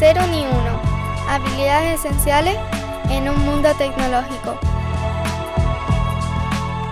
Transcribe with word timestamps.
cero 0.00 0.22
ni 0.30 0.40
uno. 0.46 0.80
Habilidades 1.28 2.00
esenciales 2.00 2.56
en 3.10 3.28
un 3.28 3.38
mundo 3.44 3.68
tecnológico. 3.76 4.58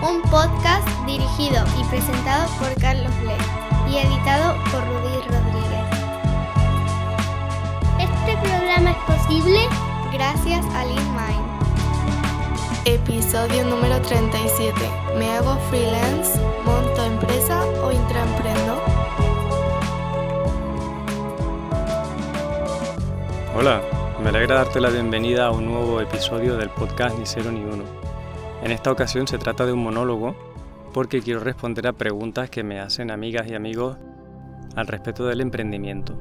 Un 0.07 0.21
podcast 0.29 0.87
dirigido 1.07 1.65
y 1.79 1.83
presentado 1.85 2.47
por 2.59 2.71
Carlos 2.79 3.11
Le 3.25 3.91
y 3.91 3.97
editado 3.97 4.53
por 4.65 4.85
Rudy 4.85 5.21
Rodríguez. 5.27 5.87
Este 7.97 8.37
programa 8.47 8.91
es 8.91 8.97
posible 9.17 9.59
gracias 10.13 10.63
a 10.75 10.85
LeanMind. 10.85 11.49
Episodio 12.85 13.65
número 13.65 13.99
37. 14.03 14.75
¿Me 15.17 15.31
hago 15.31 15.57
freelance? 15.71 16.39
¿Monto 16.63 17.03
empresa 17.03 17.65
o 17.83 17.91
intraemprendo? 17.91 18.68
Hola, 23.59 23.81
me 24.23 24.29
alegra 24.29 24.55
darte 24.55 24.79
la 24.79 24.89
bienvenida 24.89 25.47
a 25.47 25.51
un 25.51 25.65
nuevo 25.65 25.99
episodio 25.99 26.55
del 26.55 26.69
podcast 26.69 27.19
Ni 27.19 27.25
Cero 27.25 27.51
Ni 27.51 27.59
Uno. 27.59 27.83
En 28.63 28.71
esta 28.71 28.89
ocasión 28.89 29.27
se 29.27 29.37
trata 29.37 29.65
de 29.65 29.73
un 29.73 29.83
monólogo 29.83 30.33
porque 30.93 31.21
quiero 31.21 31.41
responder 31.41 31.85
a 31.85 31.91
preguntas 31.91 32.49
que 32.49 32.63
me 32.63 32.79
hacen 32.79 33.11
amigas 33.11 33.49
y 33.49 33.55
amigos 33.55 33.97
al 34.77 34.87
respecto 34.87 35.25
del 35.25 35.41
emprendimiento. 35.41 36.17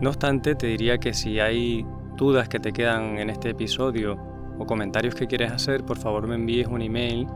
No 0.00 0.08
obstante, 0.08 0.54
te 0.54 0.68
diría 0.68 0.96
que 0.96 1.12
si 1.12 1.40
hay 1.40 1.84
dudas 2.16 2.48
que 2.48 2.58
te 2.58 2.72
quedan 2.72 3.18
en 3.18 3.28
este 3.28 3.50
episodio 3.50 4.16
o 4.58 4.64
comentarios 4.64 5.14
que 5.14 5.26
quieres 5.26 5.52
hacer, 5.52 5.84
por 5.84 5.98
favor 5.98 6.26
me 6.26 6.36
envíes 6.36 6.68
un 6.68 6.80
email 6.80 7.26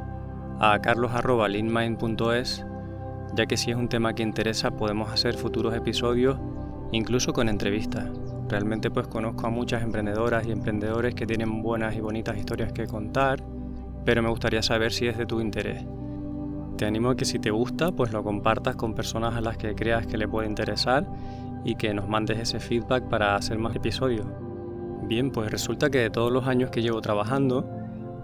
a 0.61 0.79
carlos.linmind.es, 0.81 2.65
ya 3.35 3.45
que 3.45 3.59
si 3.59 3.71
es 3.71 3.77
un 3.77 3.91
tema 3.91 4.15
que 4.15 4.23
interesa 4.23 4.71
podemos 4.71 5.13
hacer 5.13 5.35
futuros 5.35 5.75
episodios, 5.75 6.39
incluso 6.91 7.35
con 7.35 7.51
entrevistas. 7.51 8.24
Realmente 8.49 8.91
pues 8.91 9.07
conozco 9.07 9.47
a 9.47 9.51
muchas 9.51 9.83
emprendedoras 9.83 10.47
y 10.47 10.53
emprendedores 10.53 11.15
que 11.15 11.27
tienen 11.27 11.63
buenas 11.63 11.97
y 11.97 12.01
bonitas 12.01 12.37
historias 12.37 12.73
que 12.73 12.87
contar, 12.87 13.43
pero 14.05 14.23
me 14.23 14.29
gustaría 14.29 14.63
saber 14.63 14.93
si 14.93 15.07
es 15.07 15.17
de 15.17 15.27
tu 15.27 15.41
interés. 15.41 15.85
Te 16.77 16.85
animo 16.85 17.11
a 17.11 17.17
que 17.17 17.25
si 17.25 17.39
te 17.39 17.51
gusta, 17.51 17.93
pues 17.93 18.13
lo 18.13 18.23
compartas 18.23 18.77
con 18.77 18.95
personas 18.95 19.35
a 19.35 19.41
las 19.41 19.57
que 19.57 19.75
creas 19.75 20.07
que 20.07 20.19
le 20.19 20.29
puede 20.29 20.49
interesar 20.49 21.07
y 21.65 21.77
que 21.77 21.95
nos 21.95 22.09
mandes 22.09 22.39
ese 22.39 22.61
feedback 22.61 23.09
para 23.09 23.37
hacer 23.37 23.59
más 23.59 23.75
episodios. 23.75 24.27
Bien, 25.05 25.31
pues 25.31 25.51
resulta 25.51 25.89
que 25.89 25.99
de 25.99 26.11
todos 26.11 26.31
los 26.31 26.47
años 26.47 26.71
que 26.71 26.83
llevo 26.83 27.01
trabajando, 27.01 27.69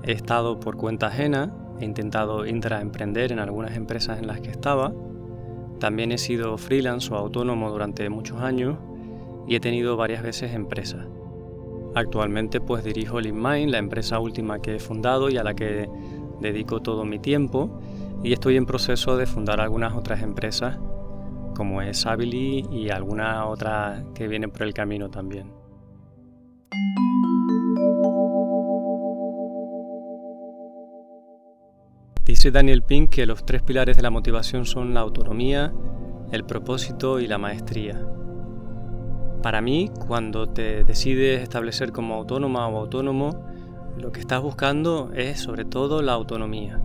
he 0.03 0.13
estado 0.13 0.61
por 0.61 0.77
cuenta 0.77 1.07
ajena, 1.07 1.55
he 1.79 1.85
intentado 1.85 2.45
intraemprender 2.45 3.33
en 3.33 3.39
algunas 3.39 3.77
empresas 3.77 4.19
en 4.19 4.27
las 4.27 4.41
que 4.41 4.51
estaba, 4.51 4.93
también 5.79 6.13
he 6.13 6.19
sido 6.19 6.59
freelance 6.59 7.13
o 7.13 7.17
autónomo 7.17 7.71
durante 7.71 8.09
muchos 8.11 8.41
años 8.43 8.77
y 9.47 9.57
he 9.57 9.61
tenido 9.61 9.97
varias 9.97 10.23
veces 10.23 10.53
empresas. 10.53 11.07
Actualmente 11.95 12.61
pues 12.61 12.85
dirijo 12.85 13.21
LeanMind, 13.21 13.71
la 13.71 13.79
empresa 13.79 14.19
última 14.21 14.61
que 14.61 14.77
he 14.77 14.79
fundado 14.79 15.29
y 15.29 15.37
a 15.37 15.45
la 15.45 15.55
que 15.55 15.89
dedico 16.41 16.81
todo 16.81 17.05
mi 17.05 17.19
tiempo 17.19 17.81
y 18.23 18.33
estoy 18.33 18.57
en 18.57 18.67
proceso 18.67 19.17
de 19.17 19.27
fundar 19.27 19.61
algunas 19.61 19.95
otras 19.95 20.23
empresas 20.23 20.79
como 21.55 21.83
es 21.83 22.07
Abili 22.07 22.67
y 22.71 22.91
alguna 22.91 23.47
otra 23.47 24.05
que 24.15 24.29
viene 24.29 24.49
por 24.49 24.63
el 24.63 24.73
camino 24.73 25.11
también. 25.11 25.53
Dice 32.25 32.51
Daniel 32.51 32.83
Pink 32.83 33.11
que 33.11 33.27
los 33.27 33.45
tres 33.45 33.63
pilares 33.63 33.97
de 33.97 34.03
la 34.03 34.11
motivación 34.11 34.65
son 34.65 34.95
la 34.95 35.01
autonomía, 35.01 35.73
el 36.31 36.45
propósito 36.45 37.21
y 37.21 37.27
la 37.27 37.39
maestría. 37.39 38.01
Para 39.43 39.63
mí, 39.63 39.91
cuando 40.07 40.49
te 40.51 40.85
decides 40.85 41.43
establecer 41.43 41.93
como 41.93 42.15
autónoma 42.15 42.69
o 42.69 42.79
autónomo, 42.79 43.43
lo 43.97 44.13
que 44.13 44.21
estás 44.21 44.43
buscando 44.43 45.11
es 45.15 45.41
sobre 45.41 45.65
todo 45.65 46.03
la 46.03 46.13
autonomía. 46.13 46.79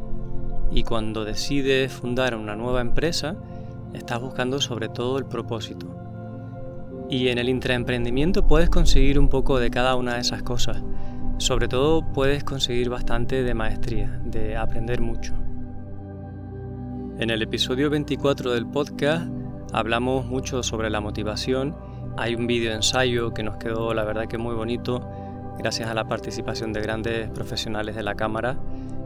Y 0.72 0.84
cuando 0.84 1.25
decides 1.25 1.91
fundar 1.91 2.34
una 2.35 2.56
nueva 2.56 2.79
empresa, 2.79 3.35
estás 3.94 4.22
buscando 4.22 4.62
sobre 4.62 4.88
todo 4.88 5.18
el 5.18 5.25
propósito. 5.25 5.88
Y 7.09 7.28
en 7.28 7.40
el 7.40 7.50
intraemprendimiento 7.50 8.47
puedes 8.47 8.69
conseguir 8.69 9.19
un 9.19 9.28
poco 9.28 9.59
de 9.59 9.69
cada 9.69 9.96
una 9.96 10.16
de 10.16 10.22
esas 10.22 10.41
cosas. 10.41 10.81
Sobre 11.38 11.68
todo 11.68 12.02
puedes 12.13 12.46
conseguir 12.46 12.90
bastante 12.90 13.44
de 13.44 13.53
maestría, 13.53 14.22
de 14.24 14.56
aprender 14.56 15.02
mucho. 15.02 15.34
En 17.19 17.29
el 17.29 17.41
episodio 17.41 17.90
24 17.90 18.53
del 18.53 18.66
podcast 18.66 19.29
hablamos 19.74 20.25
mucho 20.25 20.63
sobre 20.63 20.90
la 20.90 21.02
motivación 21.02 21.75
hay 22.18 22.36
un 22.36 22.48
vídeo 22.48 22.74
ensayo 22.74 23.34
que 23.34 23.44
nos 23.44 23.58
quedó 23.58 23.94
la 23.94 24.03
verdad 24.03 24.28
que 24.28 24.38
muy 24.38 24.56
bonito 24.56 25.02
gracias 25.58 25.90
a 25.90 25.94
la 25.94 26.06
participación 26.06 26.74
de 26.74 26.81
grandes 26.81 27.30
profesionales 27.30 27.96
de 27.96 28.03
la 28.03 28.16
cámara 28.16 28.58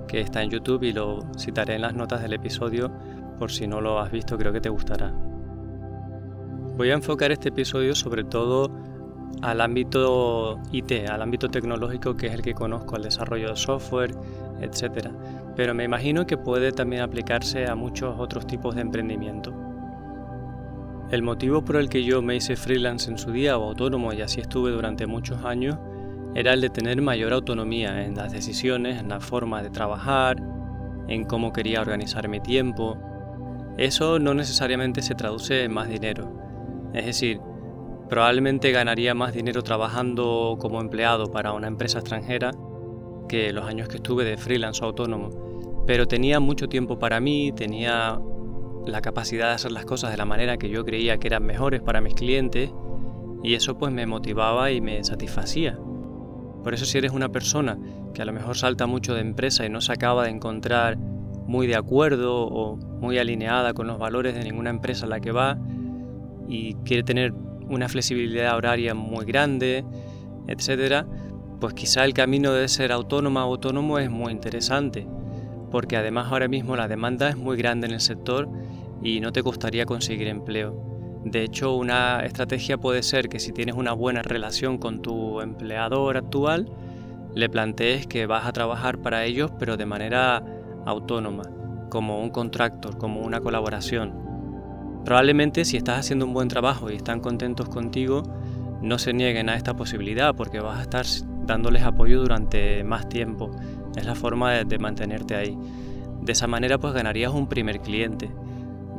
que 0.08 0.22
está 0.22 0.44
en 0.44 0.50
YouTube 0.50 0.84
y 0.84 0.94
lo 0.94 1.26
citaré 1.38 1.76
en 1.76 1.82
las 1.82 1.94
notas 1.94 2.22
del 2.22 2.34
episodio 2.34 2.92
por 3.38 3.52
si 3.52 3.68
no 3.68 3.82
lo 3.82 4.00
has 4.00 4.12
visto 4.12 4.38
creo 4.38 4.52
que 4.52 4.62
te 4.62 4.70
gustará. 4.70 5.14
Voy 6.78 6.92
a 6.92 6.94
enfocar 6.94 7.32
este 7.32 7.50
episodio 7.50 7.96
sobre 7.96 8.24
todo 8.24 8.72
al 9.42 9.62
ámbito 9.62 10.60
IT, 10.72 11.10
al 11.10 11.22
ámbito 11.22 11.50
tecnológico 11.50 12.16
que 12.16 12.28
es 12.28 12.34
el 12.34 12.42
que 12.42 12.54
conozco, 12.54 12.96
al 12.96 13.04
desarrollo 13.04 13.50
de 13.50 13.56
software, 13.56 14.16
etc. 14.62 15.10
Pero 15.56 15.74
me 15.74 15.84
imagino 15.84 16.26
que 16.26 16.38
puede 16.38 16.72
también 16.72 17.02
aplicarse 17.02 17.68
a 17.68 17.76
muchos 17.76 18.20
otros 18.20 18.48
tipos 18.48 18.76
de 18.76 18.82
emprendimiento. 18.82 19.69
El 21.12 21.24
motivo 21.24 21.66
por 21.66 21.78
el 21.78 21.90
que 21.90 22.04
yo 22.04 22.22
me 22.22 22.36
hice 22.36 22.56
freelance 22.56 23.10
en 23.10 23.18
su 23.18 23.32
día 23.32 23.58
o 23.58 23.70
autónomo 23.70 24.14
y 24.14 24.22
así 24.22 24.42
estuve 24.42 24.70
durante 24.70 25.08
muchos 25.08 25.44
años 25.44 25.76
era 26.36 26.54
el 26.54 26.62
de 26.62 26.70
tener 26.70 27.02
mayor 27.02 27.34
autonomía 27.34 28.06
en 28.06 28.16
las 28.16 28.32
decisiones, 28.32 29.00
en 29.00 29.10
la 29.10 29.20
forma 29.20 29.64
de 29.64 29.72
trabajar, 29.72 30.38
en 31.08 31.24
cómo 31.26 31.52
quería 31.52 31.82
organizar 31.82 32.28
mi 32.28 32.40
tiempo. 32.40 32.98
Eso 33.78 34.20
no 34.20 34.36
necesariamente 34.36 35.02
se 35.02 35.16
traduce 35.16 35.64
en 35.64 35.74
más 35.74 35.90
dinero. 35.90 36.32
Es 36.94 37.08
decir, 37.08 37.40
probablemente 38.08 38.72
ganaría 38.72 39.16
más 39.16 39.34
dinero 39.34 39.64
trabajando 39.64 40.58
como 40.60 40.80
empleado 40.80 41.32
para 41.32 41.54
una 41.54 41.68
empresa 41.68 41.98
extranjera 42.00 42.52
que 43.28 43.52
los 43.52 43.66
años 43.66 43.88
que 43.88 43.98
estuve 43.98 44.26
de 44.26 44.38
freelance 44.38 44.84
o 44.84 44.88
autónomo. 44.88 45.30
Pero 45.88 46.08
tenía 46.08 46.40
mucho 46.40 46.70
tiempo 46.70 47.00
para 47.00 47.20
mí, 47.20 47.52
tenía 47.52 48.20
la 48.86 49.02
capacidad 49.02 49.48
de 49.48 49.54
hacer 49.54 49.72
las 49.72 49.86
cosas 49.86 50.12
de 50.12 50.18
la 50.18 50.26
manera 50.26 50.58
que 50.58 50.70
yo 50.70 50.86
creía 50.86 51.18
que 51.18 51.28
eran 51.28 51.46
mejores 51.46 51.82
para 51.82 52.02
mis 52.02 52.14
clientes 52.14 52.72
y 53.44 53.54
eso 53.54 53.78
pues 53.78 53.94
me 53.94 54.06
motivaba 54.06 54.72
y 54.72 54.82
me 54.82 55.04
satisfacía. 55.04 55.78
Por 56.64 56.74
eso 56.74 56.86
si 56.86 56.98
eres 56.98 57.12
una 57.12 57.30
persona 57.30 57.78
que 58.14 58.22
a 58.22 58.26
lo 58.26 58.34
mejor 58.34 58.58
salta 58.58 58.86
mucho 58.86 59.14
de 59.14 59.22
empresa 59.22 59.66
y 59.66 59.70
no 59.70 59.82
se 59.82 59.94
acaba 59.94 60.26
de 60.26 60.32
encontrar 60.32 60.98
muy 60.98 61.68
de 61.68 61.76
acuerdo 61.76 62.46
o 62.46 62.76
muy 62.76 63.18
alineada 63.18 63.74
con 63.74 63.88
los 63.88 63.98
valores 63.98 64.36
de 64.36 64.44
ninguna 64.44 64.70
empresa 64.70 65.06
a 65.06 65.10
la 65.10 65.20
que 65.20 65.32
va 65.32 65.58
y 66.48 66.76
quiere 66.86 67.04
tener 67.04 67.34
una 67.70 67.88
flexibilidad 67.88 68.56
horaria 68.56 68.94
muy 68.94 69.26
grande, 69.26 69.86
etcétera, 70.48 71.08
pues 71.60 71.74
quizá 71.74 72.06
el 72.06 72.14
camino 72.14 72.54
de 72.54 72.68
ser 72.68 72.92
autónoma 72.92 73.46
o 73.46 73.52
autónomo 73.52 74.00
es 74.00 74.10
muy 74.10 74.32
interesante, 74.32 75.08
porque 75.72 75.98
además 75.98 76.32
ahora 76.32 76.48
mismo 76.48 76.76
la 76.76 76.88
demanda 76.88 77.30
es 77.30 77.38
muy 77.38 77.58
grande 77.58 77.88
en 77.88 77.94
el 77.94 78.02
sector 78.02 78.50
y 79.02 79.20
no 79.20 79.32
te 79.32 79.44
costaría 79.44 79.86
conseguir 79.86 80.28
empleo. 80.28 80.90
De 81.24 81.44
hecho, 81.44 81.76
una 81.76 82.22
estrategia 82.22 82.78
puede 82.78 83.04
ser 83.04 83.28
que 83.28 83.40
si 83.40 83.52
tienes 83.52 83.76
una 83.76 83.94
buena 83.94 84.22
relación 84.22 84.78
con 84.78 85.02
tu 85.02 85.42
empleador 85.42 86.18
actual, 86.18 86.72
le 87.36 87.50
plantees 87.50 88.08
que 88.08 88.26
vas 88.26 88.46
a 88.46 88.54
trabajar 88.54 89.00
para 89.00 89.26
ellos 89.26 89.52
pero 89.60 89.78
de 89.78 89.86
manera 89.86 90.44
autónoma, 90.86 91.44
como 91.90 92.22
un 92.22 92.30
contractor, 92.30 92.98
como 92.98 93.22
una 93.22 93.42
colaboración. 93.42 94.30
Probablemente 95.06 95.66
si 95.66 95.78
estás 95.78 96.00
haciendo 96.00 96.26
un 96.26 96.34
buen 96.34 96.48
trabajo 96.48 96.90
y 96.90 96.96
están 96.96 97.20
contentos 97.20 97.70
contigo, 97.70 98.24
no 98.82 98.98
se 98.98 99.14
nieguen 99.14 99.50
a 99.50 99.56
esta 99.56 99.76
posibilidad 99.76 100.36
porque 100.36 100.60
vas 100.60 100.80
a 100.80 100.84
estar 100.84 101.06
dándoles 101.46 101.84
apoyo 101.84 102.22
durante 102.22 102.84
más 102.84 103.10
tiempo. 103.10 103.52
Es 103.96 104.06
la 104.06 104.16
forma 104.16 104.54
de, 104.54 104.80
mantenerte 104.80 105.36
ahí. 105.36 105.58
De 106.22 106.32
esa 106.32 106.48
manera 106.48 106.78
pues 106.78 106.94
ganarías 106.94 107.34
un 107.34 107.48
primer 107.48 107.80
cliente 107.82 108.30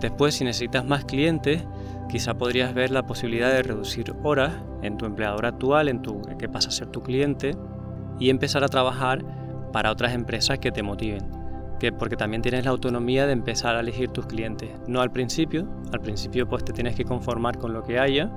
Después, 0.01 0.35
si 0.35 0.45
necesitas 0.45 0.87
más 0.87 1.05
clientes, 1.05 1.63
quizá 2.09 2.35
podrías 2.35 2.73
ver 2.73 2.91
la 2.91 3.05
posibilidad 3.05 3.53
de 3.53 3.63
reducir 3.63 4.15
horas 4.23 4.55
en 4.83 4.97
tu 4.97 5.05
empleador 5.05 5.45
actual, 5.45 5.89
en 5.89 6.01
tu 6.01 6.23
que 6.39 6.49
pasa 6.49 6.71
a 6.71 6.73
ser 6.73 6.89
tu 6.89 7.03
cliente, 7.03 7.55
y 8.19 8.31
empezar 8.31 8.65
a 8.65 8.69
trabajar 8.69 9.23
para 9.73 9.91
otras 9.91 10.15
empresas 10.15 10.59
que 10.59 10.73
te 10.73 10.83
motiven. 10.83 11.23
Que 11.79 11.93
porque 11.93 12.17
también 12.17 12.41
tienes 12.41 12.65
la 12.65 12.71
autonomía 12.71 13.27
de 13.27 13.35
empezar 13.35 13.77
a 13.77 13.81
elegir 13.81 14.09
tus 14.09 14.27
clientes. 14.27 14.71
No 14.87 15.03
al 15.03 15.13
principio, 15.13 15.69
al 15.93 16.01
principio 16.01 16.49
pues 16.49 16.65
te 16.65 16.73
tienes 16.73 16.95
que 16.95 17.05
conformar 17.05 17.59
con 17.59 17.75
lo 17.75 17.83
que 17.83 17.99
haya, 17.99 18.31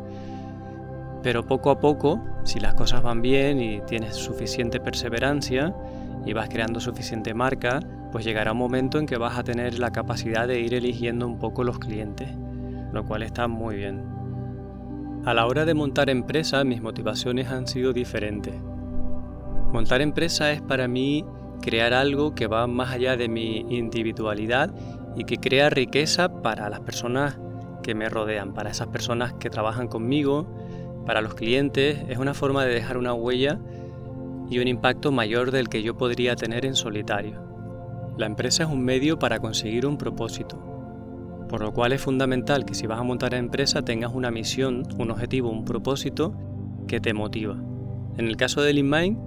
pero 1.22 1.46
poco 1.46 1.72
a 1.72 1.80
poco, 1.80 2.22
si 2.44 2.60
las 2.60 2.74
cosas 2.74 3.04
van 3.04 3.22
bien 3.22 3.62
y 3.62 3.80
tienes 3.88 4.16
suficiente 4.16 4.82
perseverancia 4.82 5.74
y 6.26 6.34
vas 6.34 6.50
creando 6.50 6.80
suficiente 6.80 7.34
marca, 7.34 7.80
pues 8.12 8.26
llegará 8.26 8.52
un 8.52 8.58
momento 8.60 9.00
en 9.00 9.06
que 9.06 9.18
vas 9.18 9.38
a 9.38 9.44
tener 9.44 9.80
la 9.80 9.92
capacidad 9.92 10.48
de 10.48 10.60
ir 10.60 10.74
eligiendo 10.74 11.28
un 11.28 11.40
poco 11.40 11.64
los 11.64 11.80
clientes, 11.80 12.30
lo 12.92 13.06
cual 13.06 13.24
está 13.24 13.48
muy 13.48 13.76
bien. 13.76 14.04
A 15.26 15.34
la 15.34 15.46
hora 15.46 15.66
de 15.66 15.74
montar 15.74 16.10
empresa, 16.10 16.64
mis 16.64 16.82
motivaciones 16.82 17.48
han 17.48 17.66
sido 17.68 17.94
diferentes. 17.94 18.56
Montar 19.72 20.02
empresa 20.02 20.52
es 20.52 20.62
para 20.62 20.88
mí 20.88 21.26
crear 21.62 21.94
algo 21.94 22.36
que 22.36 22.48
va 22.48 22.68
más 22.68 22.92
allá 22.92 23.16
de 23.16 23.30
mi 23.30 23.66
individualidad 23.70 24.74
y 25.16 25.24
que 25.24 25.38
crea 25.38 25.70
riqueza 25.70 26.42
para 26.42 26.70
las 26.70 26.82
personas 26.82 27.40
que 27.82 27.96
me 27.96 28.10
rodean, 28.10 28.54
para 28.54 28.70
esas 28.70 28.88
personas 28.88 29.34
que 29.34 29.50
trabajan 29.50 29.88
conmigo, 29.88 30.48
para 31.06 31.22
los 31.22 31.36
clientes. 31.36 32.04
Es 32.10 32.18
una 32.18 32.34
forma 32.34 32.66
de 32.66 32.74
dejar 32.74 32.98
una 32.98 33.14
huella 33.14 33.60
y 34.50 34.60
un 34.60 34.68
impacto 34.68 35.12
mayor 35.12 35.52
del 35.52 35.70
que 35.70 35.84
yo 35.84 35.98
podría 35.98 36.36
tener 36.36 36.66
en 36.66 36.76
solitario. 36.76 37.42
La 38.18 38.26
empresa 38.26 38.64
es 38.64 38.70
un 38.70 38.84
medio 38.84 39.18
para 39.18 39.40
conseguir 39.40 39.86
un 39.86 39.98
propósito, 39.98 40.58
por 41.50 41.62
lo 41.62 41.74
cual 41.74 41.94
es 41.94 42.02
fundamental 42.02 42.66
que 42.66 42.76
si 42.76 42.88
vas 42.88 43.00
a 43.00 43.04
montar 43.04 43.34
empresa 43.34 43.84
tengas 43.84 44.14
una 44.14 44.32
misión, 44.32 44.84
un 44.98 45.12
objetivo, 45.12 45.50
un 45.50 45.66
propósito 45.66 46.34
que 46.88 47.00
te 47.00 47.14
motiva. 47.14 47.56
En 48.18 48.28
el 48.28 48.38
caso 48.38 48.62
de 48.62 48.74
LeanMind 48.74 49.18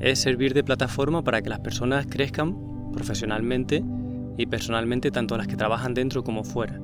es 0.00 0.18
servir 0.18 0.54
de 0.54 0.64
plataforma 0.64 1.22
para 1.22 1.42
que 1.42 1.50
las 1.50 1.60
personas 1.60 2.06
crezcan 2.06 2.56
profesionalmente 2.92 3.84
y 4.36 4.46
personalmente 4.46 5.10
tanto 5.10 5.36
las 5.36 5.46
que 5.46 5.56
trabajan 5.56 5.94
dentro 5.94 6.24
como 6.24 6.44
fuera. 6.44 6.80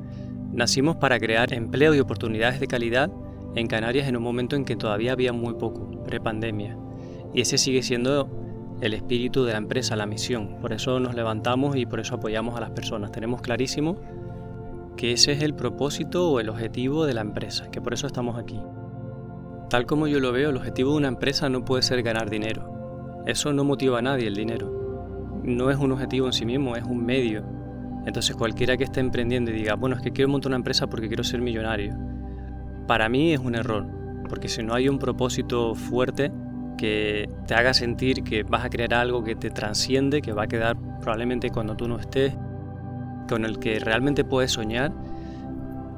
Nacimos 0.52 0.96
para 0.96 1.18
crear 1.18 1.52
empleo 1.52 1.94
y 1.94 2.00
oportunidades 2.00 2.60
de 2.60 2.66
calidad 2.66 3.10
en 3.54 3.66
Canarias 3.66 4.08
en 4.08 4.16
un 4.16 4.22
momento 4.22 4.56
en 4.56 4.64
que 4.64 4.76
todavía 4.76 5.12
había 5.12 5.32
muy 5.32 5.54
poco, 5.54 6.02
prepandemia. 6.04 6.76
Y 7.34 7.40
ese 7.40 7.58
sigue 7.58 7.82
siendo 7.82 8.28
el 8.80 8.94
espíritu 8.94 9.44
de 9.44 9.52
la 9.52 9.58
empresa, 9.58 9.96
la 9.96 10.06
misión. 10.06 10.58
Por 10.60 10.72
eso 10.72 11.00
nos 11.00 11.14
levantamos 11.14 11.76
y 11.76 11.86
por 11.86 12.00
eso 12.00 12.16
apoyamos 12.16 12.56
a 12.56 12.60
las 12.60 12.70
personas. 12.70 13.12
Tenemos 13.12 13.40
clarísimo 13.40 13.96
que 14.96 15.12
ese 15.12 15.32
es 15.32 15.42
el 15.42 15.54
propósito 15.54 16.30
o 16.30 16.40
el 16.40 16.48
objetivo 16.48 17.04
de 17.04 17.14
la 17.14 17.20
empresa, 17.20 17.70
que 17.70 17.80
por 17.80 17.94
eso 17.94 18.06
estamos 18.06 18.38
aquí. 18.38 18.60
Tal 19.68 19.84
como 19.84 20.06
yo 20.06 20.20
lo 20.20 20.32
veo, 20.32 20.50
el 20.50 20.56
objetivo 20.56 20.92
de 20.92 20.98
una 20.98 21.08
empresa 21.08 21.48
no 21.48 21.64
puede 21.64 21.82
ser 21.82 22.02
ganar 22.02 22.30
dinero. 22.30 23.22
Eso 23.26 23.52
no 23.52 23.64
motiva 23.64 23.98
a 23.98 24.02
nadie 24.02 24.26
el 24.26 24.34
dinero. 24.34 25.42
No 25.42 25.70
es 25.70 25.78
un 25.78 25.92
objetivo 25.92 26.26
en 26.26 26.32
sí 26.32 26.46
mismo, 26.46 26.76
es 26.76 26.84
un 26.84 27.04
medio. 27.04 27.44
Entonces 28.06 28.36
cualquiera 28.36 28.76
que 28.76 28.84
esté 28.84 29.00
emprendiendo 29.00 29.50
y 29.50 29.54
diga, 29.54 29.74
bueno, 29.74 29.96
es 29.96 30.02
que 30.02 30.12
quiero 30.12 30.30
montar 30.30 30.50
una 30.50 30.56
empresa 30.56 30.86
porque 30.86 31.08
quiero 31.08 31.24
ser 31.24 31.40
millonario, 31.40 31.96
para 32.86 33.08
mí 33.08 33.32
es 33.32 33.40
un 33.40 33.56
error, 33.56 33.84
porque 34.28 34.48
si 34.48 34.62
no 34.62 34.74
hay 34.74 34.88
un 34.88 35.00
propósito 35.00 35.74
fuerte 35.74 36.30
que 36.76 37.28
te 37.46 37.54
haga 37.54 37.74
sentir 37.74 38.22
que 38.22 38.42
vas 38.42 38.64
a 38.64 38.70
crear 38.70 38.94
algo 38.94 39.24
que 39.24 39.34
te 39.34 39.50
transciende, 39.50 40.22
que 40.22 40.32
va 40.32 40.44
a 40.44 40.46
quedar 40.46 40.76
probablemente 41.00 41.50
cuando 41.50 41.76
tú 41.76 41.88
no 41.88 41.98
estés, 41.98 42.34
con 43.28 43.44
el 43.44 43.58
que 43.58 43.78
realmente 43.78 44.24
puedes 44.24 44.52
soñar, 44.52 44.92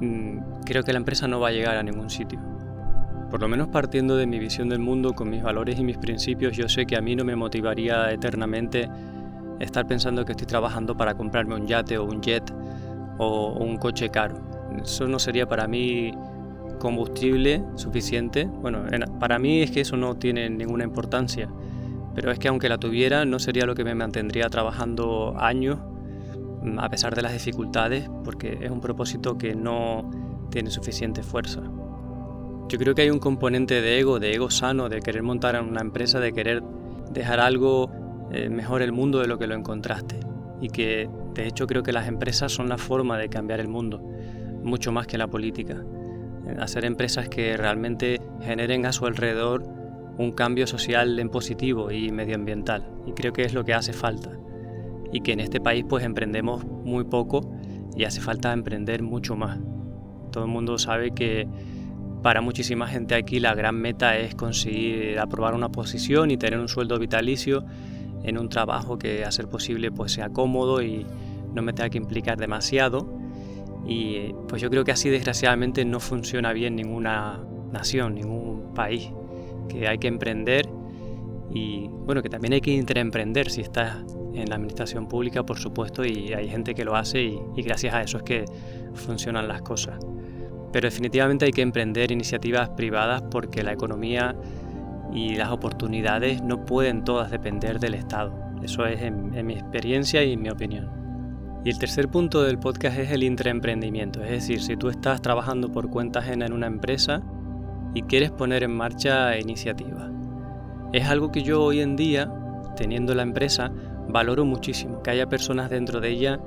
mm, 0.01 0.63
creo 0.65 0.83
que 0.83 0.93
la 0.93 0.99
empresa 0.99 1.29
no 1.29 1.41
va 1.41 1.49
a 1.49 1.53
llegar 1.53 1.77
a 1.77 1.83
ningún 1.83 2.11
sitio. 2.11 2.39
Por 3.31 3.41
lo 3.41 3.49
menos 3.49 3.69
partiendo 3.69 4.17
de 4.17 4.27
mi 4.27 4.39
visión 4.39 4.69
del 4.71 4.79
mundo, 4.79 5.13
con 5.13 5.29
mis 5.29 5.43
valores 5.43 5.79
y 5.79 5.85
mis 5.85 5.99
principios, 5.99 6.57
yo 6.57 6.69
sé 6.69 6.87
que 6.87 6.97
a 6.97 7.03
mí 7.03 7.15
no 7.15 7.25
me 7.25 7.37
motivaría 7.37 8.11
eternamente 8.11 8.89
estar 9.61 9.87
pensando 9.87 10.25
que 10.25 10.33
estoy 10.33 10.47
trabajando 10.47 10.97
para 10.97 11.15
comprarme 11.15 11.55
un 11.55 11.67
yate 11.67 11.99
o 11.99 12.05
un 12.05 12.23
jet 12.23 12.51
o, 13.19 13.53
un 13.59 13.77
coche 13.77 14.09
caro. 14.09 14.37
Eso 14.83 15.07
no 15.07 15.19
sería 15.19 15.47
para 15.47 15.67
mí 15.67 16.13
combustible 16.79 17.63
suficiente. 17.77 18.47
Bueno, 18.47 18.85
para 19.19 19.39
mí 19.39 19.63
es 19.63 19.71
que 19.71 19.81
eso 19.81 19.97
no 19.97 20.17
tiene 20.17 20.49
ninguna 20.51 20.85
importancia, 20.85 21.49
pero 22.15 22.31
es 22.31 22.39
que 22.39 22.49
aunque 22.49 22.69
la 22.69 22.79
tuviera 22.79 23.25
no 23.25 23.39
sería 23.39 23.67
lo 23.67 23.75
que 23.75 23.85
me 23.85 23.95
mantendría 23.95 24.49
trabajando 24.49 25.35
años 25.39 25.79
Mm, 26.63 26.79
a 26.81 26.89
pesar 26.89 27.15
de 27.15 27.23
las 27.23 27.33
dificultades, 27.33 28.11
porque 28.25 28.59
es 28.61 28.71
un 28.71 28.81
propósito 28.81 29.39
que 29.39 29.55
no 29.55 30.11
tiene 30.51 30.71
suficiente 30.71 31.23
fuerza. 31.23 31.63
Yo 32.69 32.79
creo 32.79 32.95
que 32.95 33.03
hay 33.03 33.11
un 33.11 33.19
componente 33.19 33.81
de 33.81 33.99
ego, 33.99 34.19
de 34.19 34.35
ego 34.35 34.51
sano, 34.51 34.89
de 34.89 35.01
querer 35.01 35.23
montar 35.23 35.61
una 35.63 35.81
empresa, 35.81 36.21
de 36.21 36.33
querer 36.33 36.63
dejar 37.13 37.41
algo 37.41 37.91
eh, 38.33 38.51
mejor 38.51 38.83
el 38.83 38.93
mundo 38.93 39.21
de 39.21 39.29
lo 39.29 39.39
que 39.39 39.47
lo 39.47 39.55
encontraste. 39.55 40.21
Y 40.61 40.69
que 40.69 41.09
de 41.35 41.47
hecho 41.47 41.67
creo 41.67 41.83
que 41.83 41.93
las 41.93 42.09
empresas 42.09 42.53
son 42.53 42.69
la 42.69 42.77
forma 42.77 43.17
de 43.17 43.29
cambiar 43.29 43.61
el 43.61 43.69
mundo, 43.69 44.03
mucho 44.63 44.91
más 44.91 45.07
que 45.07 45.17
la 45.17 45.29
política. 45.29 45.83
Hacer 46.59 46.85
empresas 46.85 47.29
que 47.29 47.57
realmente 47.57 48.21
generen 48.41 48.87
a 48.87 48.93
su 48.93 49.07
alrededor 49.07 49.65
un 50.19 50.33
cambio 50.33 50.67
social 50.67 51.19
en 51.19 51.29
positivo 51.29 51.91
y 51.91 52.11
medioambiental. 52.11 52.89
Y 53.07 53.13
creo 53.13 53.33
que 53.33 53.43
es 53.43 53.55
lo 53.55 53.65
que 53.65 53.75
hace 53.75 53.93
falta 53.93 54.31
y 55.13 55.21
que 55.21 55.33
en 55.33 55.41
este 55.41 55.61
país 55.61 55.85
pues 55.89 56.05
emprendemos 56.05 56.65
muy 56.65 57.05
poco 57.05 57.51
y 57.97 58.05
hace 58.05 58.21
falta 58.21 58.53
emprender 58.53 59.03
mucho 59.03 59.37
más. 59.37 59.59
Todo 60.31 60.45
el 60.45 60.51
mundo 60.51 60.79
sabe 60.79 61.13
que 61.13 61.49
para 62.23 62.41
muchísima 62.41 62.87
gente 62.87 63.15
aquí 63.15 63.41
la 63.41 63.55
gran 63.55 63.77
meta 63.77 64.19
es 64.19 64.35
conseguir 64.35 65.19
aprobar 65.19 65.55
una 65.55 65.71
posición 65.71 66.31
y 66.31 66.37
tener 66.37 66.59
un 66.59 66.69
sueldo 66.69 66.99
vitalicio 66.99 67.65
en 68.25 68.39
un 68.39 68.49
trabajo 68.49 68.99
que 68.99 69.25
a 69.25 69.31
ser 69.31 69.49
posible 69.49 69.91
pues 69.93 70.13
sea 70.13 70.29
cómodo 70.31 70.83
y 70.83 71.07
no 71.55 71.63
me 71.63 71.73
tenga 71.73 71.91
que 71.91 71.99
implicar 71.99 72.37
demasiado. 72.37 73.18
Y 73.89 74.35
pues 74.47 74.63
yo 74.63 74.71
creo 74.71 74.85
que 74.85 74.93
así 74.93 75.09
desgraciadamente 75.09 75.85
no 75.85 75.99
funciona 75.99 76.53
bien 76.53 76.77
ninguna 76.77 77.43
nación, 77.73 78.15
ningún 78.15 78.75
país, 78.75 79.11
que 79.69 79.89
hay 79.89 79.99
que 79.99 80.09
emprender 80.09 80.69
y 81.51 81.89
bueno, 81.89 82.23
que 82.23 82.29
también 82.29 82.53
hay 82.53 82.61
que 82.61 82.71
interemprender 82.71 83.51
si 83.51 83.63
estás 83.63 83.97
en 84.35 84.49
la 84.49 84.57
administración 84.57 85.09
pública, 85.09 85.45
por 85.45 85.59
supuesto, 85.59 86.05
y 86.05 86.33
hay 86.33 86.49
gente 86.49 86.75
que 86.75 86.85
lo 86.85 86.95
hace 86.95 87.23
y, 87.23 87.63
gracias 87.63 87.95
a 87.95 88.03
eso 88.03 88.19
es 88.19 88.23
que 88.23 88.45
funcionan 88.95 89.49
las 89.49 89.63
cosas. 89.63 89.99
Pero 90.73 90.87
definitivamente 90.87 91.47
hay 91.47 91.53
que 91.53 91.63
emprender 91.63 92.13
iniciativas 92.13 92.69
privadas 92.71 93.23
porque 93.31 93.63
la 93.63 93.73
economía 93.73 94.37
y 95.13 95.35
las 95.37 95.51
oportunidades 95.51 96.43
no 96.43 96.67
pueden 96.67 97.05
todas 97.05 97.31
depender 97.31 97.81
del 97.81 97.95
Estado. 97.95 98.35
Eso 98.63 98.85
es 98.85 99.01
en, 99.01 99.47
mi 99.47 99.55
experiencia 99.55 100.23
y 100.23 100.35
en 100.35 100.43
mi 100.43 100.51
opinión. 100.51 100.98
Y 101.65 101.71
el 101.71 101.79
tercer 101.79 102.09
punto 102.09 102.43
del 102.43 102.59
podcast 102.59 102.99
es 102.99 103.11
el 103.11 103.25
intraemprendimiento, 103.25 104.23
es 104.23 104.31
decir, 104.31 104.63
si 104.63 104.77
tú 104.77 104.89
estás 104.89 105.21
trabajando 105.21 105.71
por 105.73 105.91
cuenta 105.91 106.21
ajena 106.21 106.47
en 106.47 106.53
una 106.53 106.67
empresa 106.67 107.23
y 107.95 108.03
quieres 108.03 108.31
poner 108.31 108.63
en 108.63 108.71
marcha 108.71 109.37
iniciativas. 109.39 110.11
Es 110.93 111.09
algo 111.09 111.33
que 111.33 111.43
yo 111.43 111.63
hoy 111.63 111.81
en 111.81 111.97
día, 111.97 112.33
teniendo 112.77 113.15
la 113.15 113.23
empresa, 113.23 113.73
valoro 114.09 114.45
muchísimo, 114.45 115.03
que 115.03 115.11
haya 115.11 115.29
personas 115.29 115.69
dentro 115.69 116.01
de 116.01 116.11
ella 116.11 116.41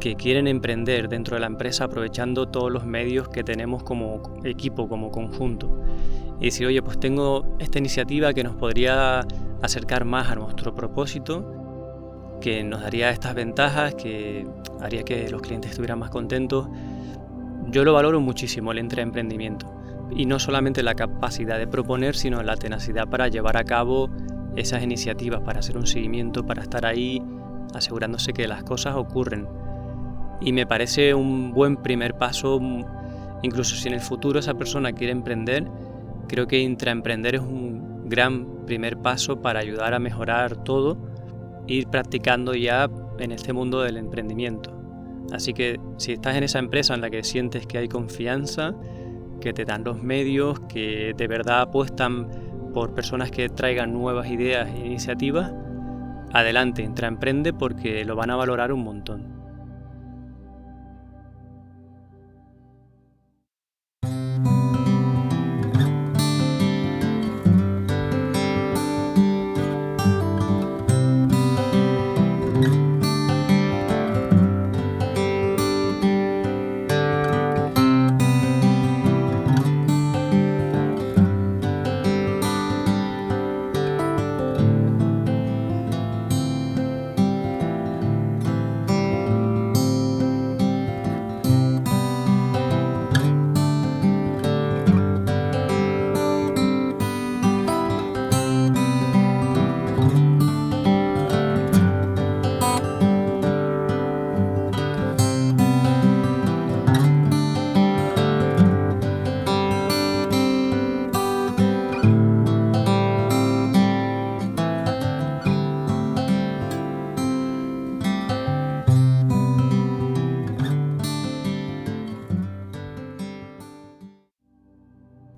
que 0.00 0.14
quieren 0.14 0.46
emprender 0.46 1.08
dentro 1.08 1.36
de 1.36 1.40
la 1.40 1.46
empresa 1.46 1.84
aprovechando 1.84 2.48
todos 2.48 2.70
los 2.70 2.84
medios 2.84 3.28
que 3.28 3.44
tenemos 3.44 3.82
como 3.82 4.22
equipo, 4.44 4.88
como 4.88 5.10
conjunto. 5.10 5.82
Y 6.40 6.46
decir, 6.46 6.66
oye, 6.66 6.82
pues 6.82 7.00
tengo 7.00 7.56
esta 7.58 7.78
iniciativa 7.78 8.32
que 8.34 8.44
nos 8.44 8.56
podría 8.56 9.26
acercar 9.62 10.04
más 10.04 10.30
a 10.30 10.34
nuestro 10.34 10.74
propósito, 10.74 11.55
que 12.40 12.62
nos 12.64 12.82
daría 12.82 13.10
estas 13.10 13.34
ventajas, 13.34 13.94
que 13.94 14.46
haría 14.80 15.02
que 15.02 15.28
los 15.30 15.42
clientes 15.42 15.70
estuvieran 15.70 15.98
más 15.98 16.10
contentos. 16.10 16.68
Yo 17.68 17.84
lo 17.84 17.92
valoro 17.92 18.20
muchísimo, 18.20 18.72
el 18.72 18.78
emprendimiento. 18.78 19.72
Y 20.10 20.26
no 20.26 20.38
solamente 20.38 20.82
la 20.82 20.94
capacidad 20.94 21.58
de 21.58 21.66
proponer, 21.66 22.14
sino 22.14 22.42
la 22.42 22.56
tenacidad 22.56 23.08
para 23.08 23.28
llevar 23.28 23.56
a 23.56 23.64
cabo 23.64 24.08
esas 24.54 24.82
iniciativas 24.82 25.40
para 25.42 25.60
hacer 25.60 25.76
un 25.76 25.86
seguimiento, 25.86 26.46
para 26.46 26.62
estar 26.62 26.86
ahí 26.86 27.22
asegurándose 27.74 28.32
que 28.32 28.46
las 28.46 28.62
cosas 28.62 28.94
ocurren. 28.94 29.46
Y 30.40 30.52
me 30.52 30.66
parece 30.66 31.14
un 31.14 31.52
buen 31.52 31.76
primer 31.76 32.14
paso, 32.14 32.60
incluso 33.42 33.74
si 33.76 33.88
en 33.88 33.94
el 33.94 34.00
futuro 34.00 34.38
esa 34.38 34.54
persona 34.54 34.92
quiere 34.92 35.12
emprender, 35.12 35.66
creo 36.28 36.46
que 36.46 36.58
intraemprender 36.60 37.36
es 37.36 37.40
un 37.40 38.08
gran 38.08 38.64
primer 38.66 38.98
paso 38.98 39.40
para 39.40 39.60
ayudar 39.60 39.94
a 39.94 39.98
mejorar 39.98 40.56
todo, 40.56 40.98
ir 41.66 41.88
practicando 41.88 42.54
ya 42.54 42.88
en 43.18 43.32
este 43.32 43.52
mundo 43.52 43.82
del 43.82 43.96
emprendimiento. 43.96 44.72
Así 45.32 45.52
que 45.52 45.80
si 45.96 46.12
estás 46.12 46.36
en 46.36 46.44
esa 46.44 46.58
empresa 46.58 46.94
en 46.94 47.00
la 47.00 47.10
que 47.10 47.24
sientes 47.24 47.66
que 47.66 47.78
hay 47.78 47.88
confianza, 47.88 48.74
que 49.40 49.52
te 49.52 49.64
dan 49.64 49.84
los 49.84 50.02
medios, 50.02 50.60
que 50.68 51.14
de 51.16 51.26
verdad 51.26 51.62
apuestan 51.62 52.28
por 52.72 52.94
personas 52.94 53.30
que 53.30 53.48
traigan 53.48 53.92
nuevas 53.92 54.28
ideas 54.28 54.68
e 54.68 54.86
iniciativas, 54.86 55.52
adelante, 56.32 56.82
entra, 56.82 57.08
emprende 57.08 57.52
porque 57.52 58.04
lo 58.04 58.16
van 58.16 58.30
a 58.30 58.36
valorar 58.36 58.72
un 58.72 58.84
montón. 58.84 59.35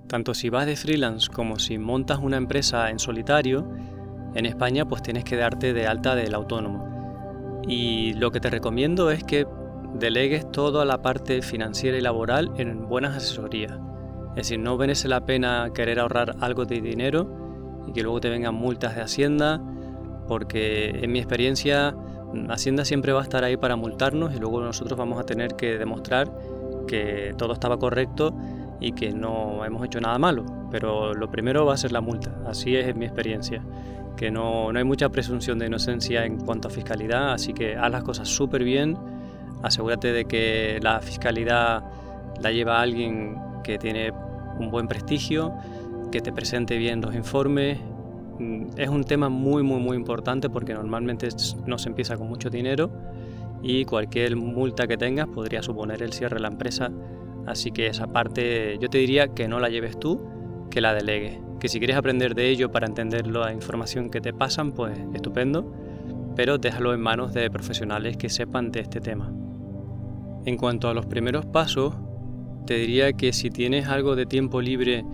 Tanto 0.08 0.32
si 0.32 0.48
vas 0.48 0.64
de 0.64 0.74
freelance 0.74 1.28
como 1.30 1.58
si 1.58 1.76
montas 1.76 2.18
una 2.18 2.38
empresa 2.38 2.88
en 2.88 2.98
solitario, 2.98 3.70
en 4.34 4.46
España 4.46 4.86
pues 4.86 5.02
tienes 5.02 5.22
que 5.22 5.36
darte 5.36 5.74
de 5.74 5.86
alta 5.86 6.14
del 6.14 6.34
autónomo. 6.34 7.60
Y 7.68 8.14
lo 8.14 8.30
que 8.30 8.40
te 8.40 8.48
recomiendo 8.48 9.10
es 9.10 9.22
que 9.22 9.46
delegues 9.94 10.50
toda 10.50 10.86
la 10.86 11.02
parte 11.02 11.42
financiera 11.42 11.98
y 11.98 12.00
laboral 12.00 12.50
en 12.56 12.88
buenas 12.88 13.16
asesorías. 13.16 13.78
Es 14.30 14.48
decir, 14.48 14.58
no 14.60 14.78
merece 14.78 15.08
la 15.08 15.26
pena 15.26 15.70
querer 15.74 16.00
ahorrar 16.00 16.36
algo 16.40 16.64
de 16.64 16.80
dinero 16.80 17.84
y 17.86 17.92
que 17.92 18.02
luego 18.02 18.20
te 18.20 18.30
vengan 18.30 18.54
multas 18.54 18.94
de 18.94 19.02
Hacienda, 19.02 19.60
porque 20.26 21.00
en 21.02 21.12
mi 21.12 21.18
experiencia 21.18 21.94
Hacienda 22.48 22.84
siempre 22.86 23.12
va 23.12 23.20
a 23.20 23.22
estar 23.24 23.44
ahí 23.44 23.56
para 23.56 23.76
multarnos 23.76 24.34
y 24.34 24.38
luego 24.38 24.60
nosotros 24.60 24.98
vamos 24.98 25.18
a 25.18 25.24
tener 25.24 25.54
que 25.54 25.76
demostrar 25.76 26.32
que 26.86 27.34
todo 27.36 27.52
estaba 27.52 27.78
correcto 27.78 28.34
y 28.80 28.92
que 28.92 29.12
no 29.12 29.64
hemos 29.64 29.84
hecho 29.84 30.00
nada 30.00 30.18
malo. 30.18 30.44
Pero 30.70 31.14
lo 31.14 31.30
primero 31.30 31.66
va 31.66 31.74
a 31.74 31.76
ser 31.76 31.92
la 31.92 32.00
multa, 32.00 32.34
así 32.46 32.76
es 32.76 32.86
en 32.86 32.98
mi 32.98 33.04
experiencia. 33.04 33.62
Que 34.16 34.30
no, 34.30 34.72
no 34.72 34.78
hay 34.78 34.84
mucha 34.84 35.08
presunción 35.08 35.58
de 35.58 35.66
inocencia 35.66 36.24
en 36.24 36.38
cuanto 36.38 36.68
a 36.68 36.70
fiscalidad, 36.70 37.32
así 37.32 37.52
que 37.52 37.76
haz 37.76 37.90
las 37.90 38.02
cosas 38.02 38.28
súper 38.28 38.64
bien, 38.64 38.96
asegúrate 39.62 40.12
de 40.12 40.24
que 40.24 40.78
la 40.82 41.00
fiscalidad 41.00 41.84
la 42.40 42.52
lleva 42.52 42.80
alguien 42.80 43.36
que 43.62 43.78
tiene 43.78 44.12
un 44.58 44.70
buen 44.70 44.88
prestigio, 44.88 45.54
que 46.10 46.20
te 46.20 46.32
presente 46.32 46.76
bien 46.78 47.00
los 47.00 47.14
informes. 47.14 47.78
Mm, 48.38 48.66
es 48.76 48.88
un 48.88 49.04
tema 49.04 49.28
muy, 49.28 49.62
muy, 49.62 49.80
muy 49.80 49.96
importante 49.96 50.48
porque 50.48 50.74
normalmente 50.74 51.28
no 51.66 51.78
se 51.78 51.88
empieza 51.88 52.16
con 52.16 52.28
mucho 52.28 52.50
dinero 52.50 52.90
y 53.62 53.84
cualquier 53.84 54.36
multa 54.36 54.86
que 54.86 54.96
tengas 54.96 55.26
podría 55.26 55.62
suponer 55.62 56.02
el 56.02 56.12
cierre 56.12 56.36
de 56.36 56.42
la 56.42 56.48
empresa. 56.48 56.90
Así 57.48 57.70
que 57.70 57.86
esa 57.86 58.06
parte 58.08 58.78
yo 58.78 58.90
te 58.90 58.98
diría 58.98 59.28
que 59.28 59.48
no 59.48 59.58
la 59.58 59.70
lleves 59.70 59.98
tú, 59.98 60.20
que 60.70 60.82
la 60.82 60.92
delegues. 60.94 61.38
Que 61.58 61.68
si 61.68 61.78
quieres 61.78 61.96
aprender 61.96 62.34
de 62.34 62.50
ello 62.50 62.70
para 62.70 62.86
entender 62.86 63.26
la 63.26 63.52
información 63.52 64.10
que 64.10 64.20
te 64.20 64.34
pasan, 64.34 64.72
pues 64.72 64.98
estupendo, 65.14 65.72
pero 66.36 66.58
déjalo 66.58 66.92
en 66.92 67.00
manos 67.00 67.32
de 67.32 67.50
profesionales 67.50 68.16
que 68.16 68.28
sepan 68.28 68.70
de 68.70 68.80
este 68.80 69.00
tema. 69.00 69.32
En 70.44 70.56
cuanto 70.56 70.88
a 70.88 70.94
los 70.94 71.06
primeros 71.06 71.46
pasos, 71.46 71.94
te 72.66 72.74
diría 72.74 73.14
que 73.14 73.32
si 73.32 73.50
tienes 73.50 73.88
algo 73.88 74.14
de 74.14 74.26
tiempo 74.26 74.60
libre 74.60 75.04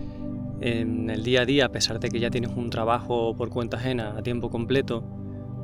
en 0.59 1.09
el 1.09 1.23
día 1.23 1.41
a 1.41 1.45
día, 1.45 1.65
a 1.65 1.69
pesar 1.69 1.99
de 1.99 2.09
que 2.09 2.19
ya 2.19 2.29
tienes 2.29 2.51
un 2.55 2.69
trabajo 2.69 3.33
por 3.35 3.49
cuenta 3.49 3.77
ajena 3.77 4.15
a 4.17 4.23
tiempo 4.23 4.49
completo, 4.49 5.03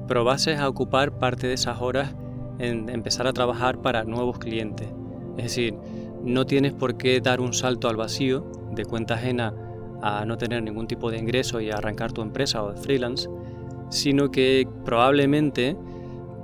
probases 0.07 0.59
a 0.59 0.69
ocupar 0.69 1.17
parte 1.19 1.47
de 1.47 1.53
esas 1.53 1.81
horas 1.81 2.15
en 2.59 2.89
empezar 2.89 3.27
a 3.27 3.33
trabajar 3.33 3.81
para 3.81 4.03
nuevos 4.05 4.39
clientes. 4.39 4.87
Es 5.37 5.43
decir, 5.43 5.75
no 6.23 6.45
tienes 6.45 6.73
por 6.73 6.97
qué 6.97 7.19
dar 7.21 7.41
un 7.41 7.53
salto 7.53 7.89
al 7.89 7.95
vacío 7.95 8.45
de 8.71 8.85
cuenta 8.85 9.15
ajena 9.15 9.53
a 10.01 10.25
no 10.25 10.37
tener 10.37 10.63
ningún 10.63 10.87
tipo 10.87 11.11
de 11.11 11.17
ingreso 11.17 11.61
y 11.61 11.69
arrancar 11.69 12.11
tu 12.11 12.21
empresa 12.21 12.63
o 12.63 12.71
de 12.71 12.77
freelance, 12.77 13.29
sino 13.89 14.31
que 14.31 14.67
probablemente 14.85 15.77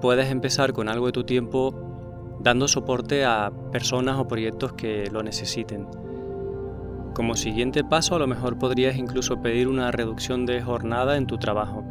puedes 0.02 0.30
empezar 0.30 0.74
con 0.74 0.90
algo 0.90 1.08
de 1.08 1.12
tu 1.12 1.24
tiempo 1.24 1.74
dando 2.40 2.68
soporte 2.68 3.26
a 3.26 3.52
personas 3.72 4.20
o 4.20 4.28
proyectos 4.28 4.74
que 4.74 5.10
lo 5.12 5.24
necesiten. 5.24 5.88
Como 7.16 7.36
siguiente 7.36 7.84
paso, 7.84 8.16
a 8.16 8.20
lo 8.20 8.28
mejor 8.28 8.60
podrías 8.60 8.96
incluso 8.96 9.42
pedir 9.42 9.68
una 9.68 9.92
reducción 9.92 10.46
de 10.46 10.62
jornada 10.62 11.18
en 11.18 11.26
tu 11.26 11.40
trabajo 11.40 11.84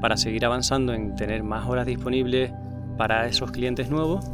para 0.00 0.16
seguir 0.16 0.44
avanzando 0.44 0.94
en 0.94 1.16
tener 1.16 1.42
más 1.42 1.68
horas 1.68 1.86
disponibles 1.86 2.52
para 2.96 3.26
esos 3.26 3.50
clientes 3.50 3.90
nuevos 3.90 4.24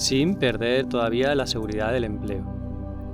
sin 0.00 0.34
perder 0.34 0.86
todavía 0.86 1.34
la 1.34 1.46
seguridad 1.46 1.92
del 1.92 2.04
empleo. 2.04 2.42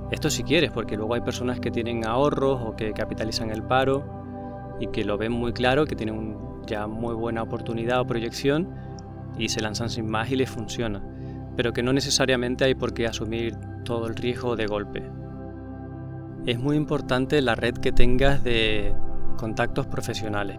Esto 0.09 0.29
si 0.29 0.43
quieres, 0.43 0.71
porque 0.71 0.95
luego 0.95 1.15
hay 1.15 1.21
personas 1.21 1.59
que 1.59 1.69
tienen 1.69 2.07
ahorros 2.07 2.61
o 2.63 2.77
que 2.77 2.93
capitalizan 2.93 3.49
el 3.49 3.61
paro 3.61 4.77
y 4.79 4.87
que 4.87 5.03
lo 5.03 5.17
ven 5.17 5.33
muy 5.33 5.51
claro, 5.51 5.85
que 5.85 5.97
tienen 5.97 6.37
ya 6.65 6.87
muy 6.87 7.13
buena 7.13 7.43
oportunidad 7.43 7.99
o 7.99 8.07
proyección 8.07 8.69
y 9.37 9.49
se 9.49 9.59
lanzan 9.59 9.89
sin 9.89 10.09
más 10.09 10.31
y 10.31 10.37
les 10.37 10.49
funciona, 10.49 11.03
pero 11.57 11.73
que 11.73 11.83
no 11.83 11.91
necesariamente 11.91 12.63
hay 12.63 12.73
por 12.73 12.93
qué 12.93 13.05
asumir 13.05 13.57
todo 13.83 14.07
el 14.07 14.15
riesgo 14.15 14.55
de 14.55 14.67
golpe. 14.67 15.03
Es 16.45 16.57
muy 16.57 16.77
importante 16.77 17.41
la 17.41 17.55
red 17.55 17.73
que 17.73 17.91
tengas 17.91 18.45
de 18.45 18.95
contactos 19.35 19.87
profesionales. 19.87 20.57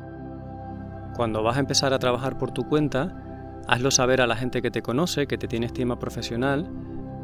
Cuando 1.16 1.42
vas 1.42 1.56
a 1.56 1.60
empezar 1.60 1.94
a 1.94 1.98
trabajar 1.98 2.36
por 2.36 2.50
tu 2.50 2.68
cuenta, 2.68 3.27
Hazlo 3.68 3.90
saber 3.90 4.22
a 4.22 4.26
la 4.26 4.34
gente 4.34 4.62
que 4.62 4.70
te 4.70 4.80
conoce, 4.80 5.26
que 5.26 5.36
te 5.36 5.46
tiene 5.46 5.66
estima 5.66 5.98
profesional, 5.98 6.68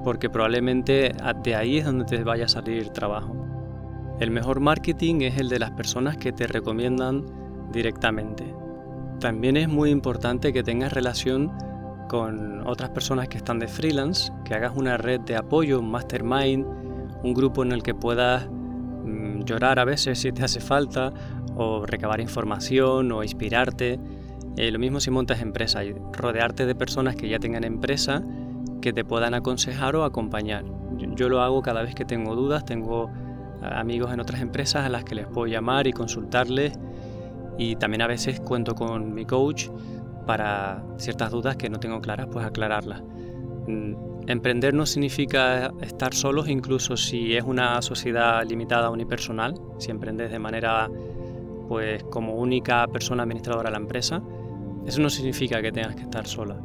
porque 0.05 0.29
probablemente 0.29 1.13
de 1.43 1.55
ahí 1.57 1.79
es 1.79 1.87
donde 1.87 2.05
te 2.05 2.23
vaya 2.23 2.45
a 2.45 2.49
salir 2.49 2.91
trabajo. 2.91 3.35
El 4.21 4.31
mejor 4.31 4.61
marketing 4.61 5.23
es 5.23 5.39
el 5.39 5.49
de 5.49 5.59
las 5.59 5.71
personas 5.71 6.19
que 6.19 6.33
te 6.33 6.47
recomiendan 6.47 7.25
directamente. 7.73 8.45
También 9.21 9.57
es 9.57 9.69
muy 9.69 9.89
importante 9.89 10.53
que 10.53 10.63
tengas 10.63 10.93
relación 10.93 11.51
con 12.09 12.67
otras 12.67 12.91
personas 12.91 13.29
que 13.29 13.39
están 13.39 13.59
de 13.59 13.67
freelance, 13.67 14.31
que 14.45 14.55
hagas 14.55 14.73
una 14.77 14.99
red 14.99 15.21
de 15.21 15.37
apoyo, 15.37 15.81
un 15.81 15.91
mastermind, 15.91 16.67
un 17.23 17.33
grupo 17.33 17.63
en 17.63 17.73
el 17.73 17.83
que 17.83 17.95
puedas 17.95 18.47
mm, 18.47 19.45
llorar 19.45 19.79
a 19.79 19.87
veces 19.87 20.19
si 20.19 20.31
te 20.31 20.45
hace 20.45 20.61
falta, 20.61 21.11
o 21.57 21.87
recabar 21.87 22.21
información 22.21 23.11
o 23.13 23.23
inspirarte. 23.23 23.99
Eh, 24.57 24.71
lo 24.71 24.79
mismo 24.79 25.01
si 25.01 25.11
montas 25.11 25.41
empresa, 25.41 25.81
rodearte 26.13 26.67
de 26.67 26.75
personas 26.75 27.17
que 27.17 27.29
ya 27.29 27.39
tengan 27.39 27.65
empresa 27.65 28.23
que 28.81 28.93
te 28.93 29.05
puedan 29.05 29.35
aconsejar 29.35 29.97
o 29.97 30.05
acompañar. 30.05 30.65
Yo, 31.17 31.29
lo 31.29 31.41
hago 31.41 31.63
cada 31.63 31.83
vez 31.83 31.95
que 31.95 32.05
tengo 32.05 32.37
dudas, 32.37 32.65
tengo 32.65 33.11
amigos 33.63 34.13
en 34.13 34.21
otras 34.21 34.43
empresas 34.43 34.85
a 34.85 34.89
las 34.89 35.05
que 35.05 35.15
les 35.15 35.27
puedo 35.27 35.47
llamar 35.47 35.87
y 35.87 35.93
consultarles 35.93 36.79
y 37.57 37.77
también 37.77 38.03
a 38.03 38.07
veces 38.07 38.41
cuento 38.41 38.75
con 38.75 39.15
mi 39.15 39.25
coach 39.25 39.69
para 40.27 40.85
ciertas 40.99 41.31
dudas 41.31 41.57
que 41.57 41.71
no 41.71 41.81
tengo 41.81 42.01
claras, 42.01 42.29
pues 42.31 42.45
aclararlas. 42.45 43.03
Mm, 43.67 43.95
emprender 44.27 44.75
no 44.75 44.87
significa 44.87 45.73
estar 45.81 46.15
solos, 46.15 46.49
incluso 46.49 46.97
si 46.97 47.35
es 47.35 47.45
una 47.45 47.81
sociedad 47.83 48.45
limitada 48.45 48.91
unipersonal, 48.91 49.55
si 49.79 49.91
emprendes 49.91 50.31
de 50.31 50.39
manera 50.39 50.91
pues 51.69 52.05
como 52.05 52.35
única 52.35 52.87
persona 52.89 53.23
administradora 53.23 53.71
de 53.71 53.73
la 53.73 53.81
empresa, 53.81 54.23
eso 54.87 55.01
no 55.01 55.11
significa 55.11 55.63
que 55.63 55.73
tengas 55.73 55.97
que 55.97 56.03
estar 56.03 56.27
sola. 56.27 56.57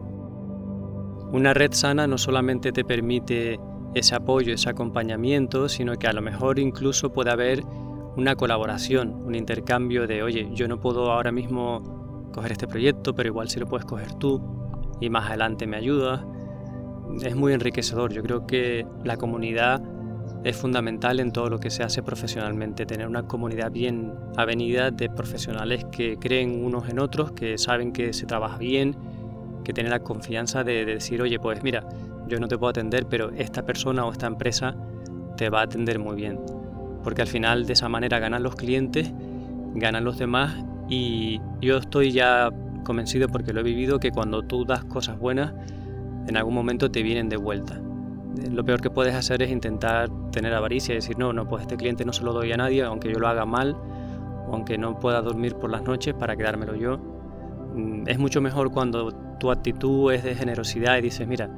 Una 1.31 1.53
red 1.53 1.73
sana 1.73 2.07
no 2.07 2.17
solamente 2.17 2.71
te 2.71 2.83
permite 2.83 3.59
ese 3.93 4.15
apoyo, 4.15 4.53
ese 4.53 4.69
acompañamiento, 4.69 5.69
sino 5.69 5.95
que 5.95 6.07
a 6.07 6.13
lo 6.13 6.21
mejor 6.21 6.59
incluso 6.59 7.11
puede 7.11 7.31
haber 7.31 7.63
una 8.15 8.35
colaboración, 8.35 9.13
un 9.25 9.35
intercambio 9.35 10.07
de, 10.07 10.23
oye, 10.23 10.49
yo 10.53 10.67
no 10.67 10.79
puedo 10.79 11.11
ahora 11.11 11.31
mismo 11.31 12.29
coger 12.33 12.51
este 12.51 12.67
proyecto, 12.67 13.13
pero 13.13 13.29
igual 13.29 13.49
si 13.49 13.59
lo 13.59 13.67
puedes 13.67 13.85
coger 13.85 14.13
tú 14.13 14.41
y 14.99 15.09
más 15.09 15.27
adelante 15.27 15.67
me 15.67 15.77
ayudas. 15.77 16.21
Es 17.23 17.35
muy 17.35 17.53
enriquecedor. 17.53 18.13
Yo 18.13 18.21
creo 18.21 18.45
que 18.45 18.85
la 19.03 19.17
comunidad 19.17 19.81
es 20.43 20.55
fundamental 20.55 21.19
en 21.19 21.31
todo 21.31 21.49
lo 21.49 21.59
que 21.59 21.69
se 21.69 21.83
hace 21.83 22.01
profesionalmente, 22.01 22.85
tener 22.85 23.07
una 23.07 23.23
comunidad 23.23 23.71
bien 23.71 24.13
avenida 24.37 24.89
de 24.89 25.09
profesionales 25.09 25.85
que 25.91 26.17
creen 26.17 26.63
unos 26.63 26.87
en 26.89 26.99
otros, 26.99 27.31
que 27.33 27.57
saben 27.57 27.91
que 27.91 28.13
se 28.13 28.25
trabaja 28.25 28.57
bien, 28.57 28.95
que 29.63 29.73
tienen 29.73 29.91
la 29.91 29.99
confianza 29.99 30.63
de, 30.63 30.85
decir, 30.85 31.21
oye, 31.21 31.39
pues 31.39 31.61
mira, 31.61 31.87
yo 32.27 32.39
no 32.39 32.47
te 32.47 32.57
puedo 32.57 32.69
atender, 32.69 33.05
pero 33.07 33.31
esta 33.31 33.65
persona 33.65 34.05
o 34.05 34.11
esta 34.11 34.27
empresa 34.27 34.75
te 35.35 35.49
va 35.49 35.59
a 35.59 35.63
atender 35.63 35.99
muy 35.99 36.15
bien. 36.15 36.39
Porque 37.03 37.21
al 37.21 37.27
final 37.27 37.65
de 37.65 37.73
esa 37.73 37.89
manera 37.89 38.19
ganan 38.19 38.43
los 38.43 38.55
clientes, 38.55 39.11
ganan 39.75 40.05
los 40.05 40.17
demás 40.17 40.55
y 40.87 41.41
yo 41.61 41.77
estoy 41.77 42.11
ya 42.11 42.49
convencido 42.85 43.27
porque 43.27 43.51
lo 43.51 43.59
he 43.59 43.63
vivido 43.63 43.99
que 43.99 44.11
cuando 44.11 44.41
tú 44.41 44.65
das 44.65 44.85
cosas 44.85 45.19
buenas, 45.19 45.53
en 46.27 46.37
algún 46.37 46.53
momento 46.53 46.89
te 46.91 47.03
vienen 47.03 47.29
de 47.29 47.37
vuelta 47.37 47.81
lo 48.51 48.63
peor 48.63 48.81
que 48.81 48.89
puedes 48.89 49.15
hacer 49.15 49.41
es 49.41 49.51
intentar 49.51 50.09
tener 50.31 50.53
avaricia 50.53 50.93
y 50.93 50.95
decir, 50.95 51.17
no, 51.17 51.33
no, 51.33 51.47
pues 51.47 51.63
este 51.63 51.77
cliente 51.77 52.05
no 52.05 52.13
se 52.13 52.23
lo 52.23 52.33
doy 52.33 52.51
a 52.51 52.57
nadie, 52.57 52.83
aunque 52.83 53.11
yo 53.11 53.19
lo 53.19 53.27
haga 53.27 53.45
mal, 53.45 53.75
o 54.47 54.53
aunque 54.53 54.77
no 54.77 54.99
pueda 54.99 55.21
dormir 55.21 55.55
por 55.55 55.69
las 55.69 55.83
noches 55.83 56.13
para 56.13 56.35
quedármelo 56.35 56.75
yo. 56.75 56.97
Mm, 57.75 58.07
es 58.07 58.19
mucho 58.19 58.41
mejor 58.41 58.71
cuando 58.71 59.11
tu 59.39 59.51
actitud 59.51 60.11
es 60.13 60.23
de 60.23 60.35
generosidad 60.35 60.97
y 60.97 61.01
dices, 61.01 61.27
mira, 61.27 61.49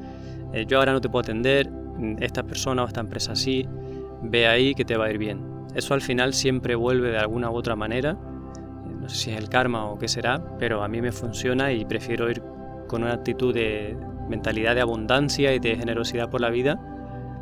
eh, 0.54 0.66
yo 0.66 0.80
ahora 0.80 0.94
no 0.94 1.02
te 1.02 1.10
puedo 1.10 1.22
atender, 1.22 1.70
mm, 1.70 2.18
esta 2.22 2.44
persona 2.44 2.84
o 2.84 2.88
esta 2.88 3.02
empresa 3.02 3.36
sí, 3.36 3.68
ve 4.24 4.48
ahí 4.48 4.74
que 4.74 4.86
te 4.86 4.98
va 4.98 5.06
a 5.06 5.12
ir 5.12 5.18
bien. 5.18 5.42
Eso 5.76 5.94
al 5.94 6.02
final 6.02 6.34
siempre 6.34 6.76
vuelve 6.76 7.12
de 7.12 7.18
alguna 7.18 7.50
u 7.50 7.56
otra 7.56 7.76
manera, 7.76 8.18
no 9.02 9.10
sé 9.10 9.16
si 9.16 9.32
es 9.32 9.38
el 9.38 9.50
karma 9.50 9.86
o 9.86 9.98
qué 9.98 10.08
será, 10.08 10.42
pero 10.60 10.84
a 10.84 10.88
mí 10.88 11.02
me 11.02 11.12
funciona 11.12 11.72
y 11.72 11.86
prefiero 11.86 12.30
ir 12.30 12.42
con 12.88 13.04
una 13.04 13.14
actitud 13.14 13.54
de, 13.54 13.98
mentalidad 14.30 14.76
de 14.76 14.82
abundancia 14.82 15.54
y 15.54 15.60
de 15.60 15.76
generosidad 15.76 16.30
por 16.30 16.42
la 16.42 16.50
vida, 16.50 16.80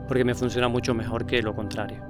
porque 0.07 0.23
me 0.23 0.35
funciona 0.35 0.67
mucho 0.67 0.93
mejor 0.93 1.25
que 1.25 1.41
lo 1.41 1.55
contrario. 1.55 2.03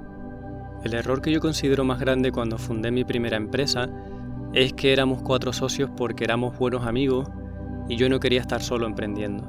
El 0.84 0.94
error 0.94 1.20
que 1.20 1.30
yo 1.30 1.40
considero 1.40 1.84
más 1.84 2.00
grande 2.00 2.32
cuando 2.32 2.56
fundé 2.56 2.90
mi 2.90 3.04
primera 3.04 3.36
empresa 3.36 3.90
es 4.54 4.72
que 4.72 4.92
éramos 4.92 5.22
cuatro 5.22 5.52
socios 5.52 5.90
porque 5.96 6.24
éramos 6.24 6.58
buenos 6.58 6.86
amigos 6.86 7.28
y 7.88 7.96
yo 7.96 8.08
no 8.08 8.20
quería 8.20 8.40
estar 8.40 8.62
solo 8.62 8.86
emprendiendo. 8.86 9.46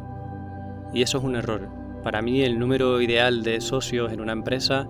Y 0.93 1.01
eso 1.01 1.19
es 1.19 1.23
un 1.23 1.35
error. 1.35 1.69
Para 2.03 2.21
mí 2.21 2.41
el 2.41 2.59
número 2.59 2.99
ideal 3.01 3.43
de 3.43 3.61
socios 3.61 4.11
en 4.11 4.19
una 4.19 4.33
empresa 4.33 4.89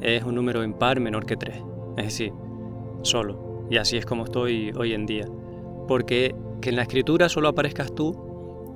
es 0.00 0.22
un 0.22 0.36
número 0.36 0.62
impar 0.62 1.00
menor 1.00 1.26
que 1.26 1.36
tres. 1.36 1.62
es 1.96 2.04
decir, 2.04 2.32
solo. 3.02 3.66
Y 3.70 3.76
así 3.76 3.96
es 3.96 4.06
como 4.06 4.24
estoy 4.24 4.72
hoy 4.76 4.94
en 4.94 5.06
día. 5.06 5.26
Porque 5.88 6.34
que 6.60 6.70
en 6.70 6.76
la 6.76 6.82
escritura 6.82 7.28
solo 7.28 7.48
aparezcas 7.48 7.94
tú 7.94 8.29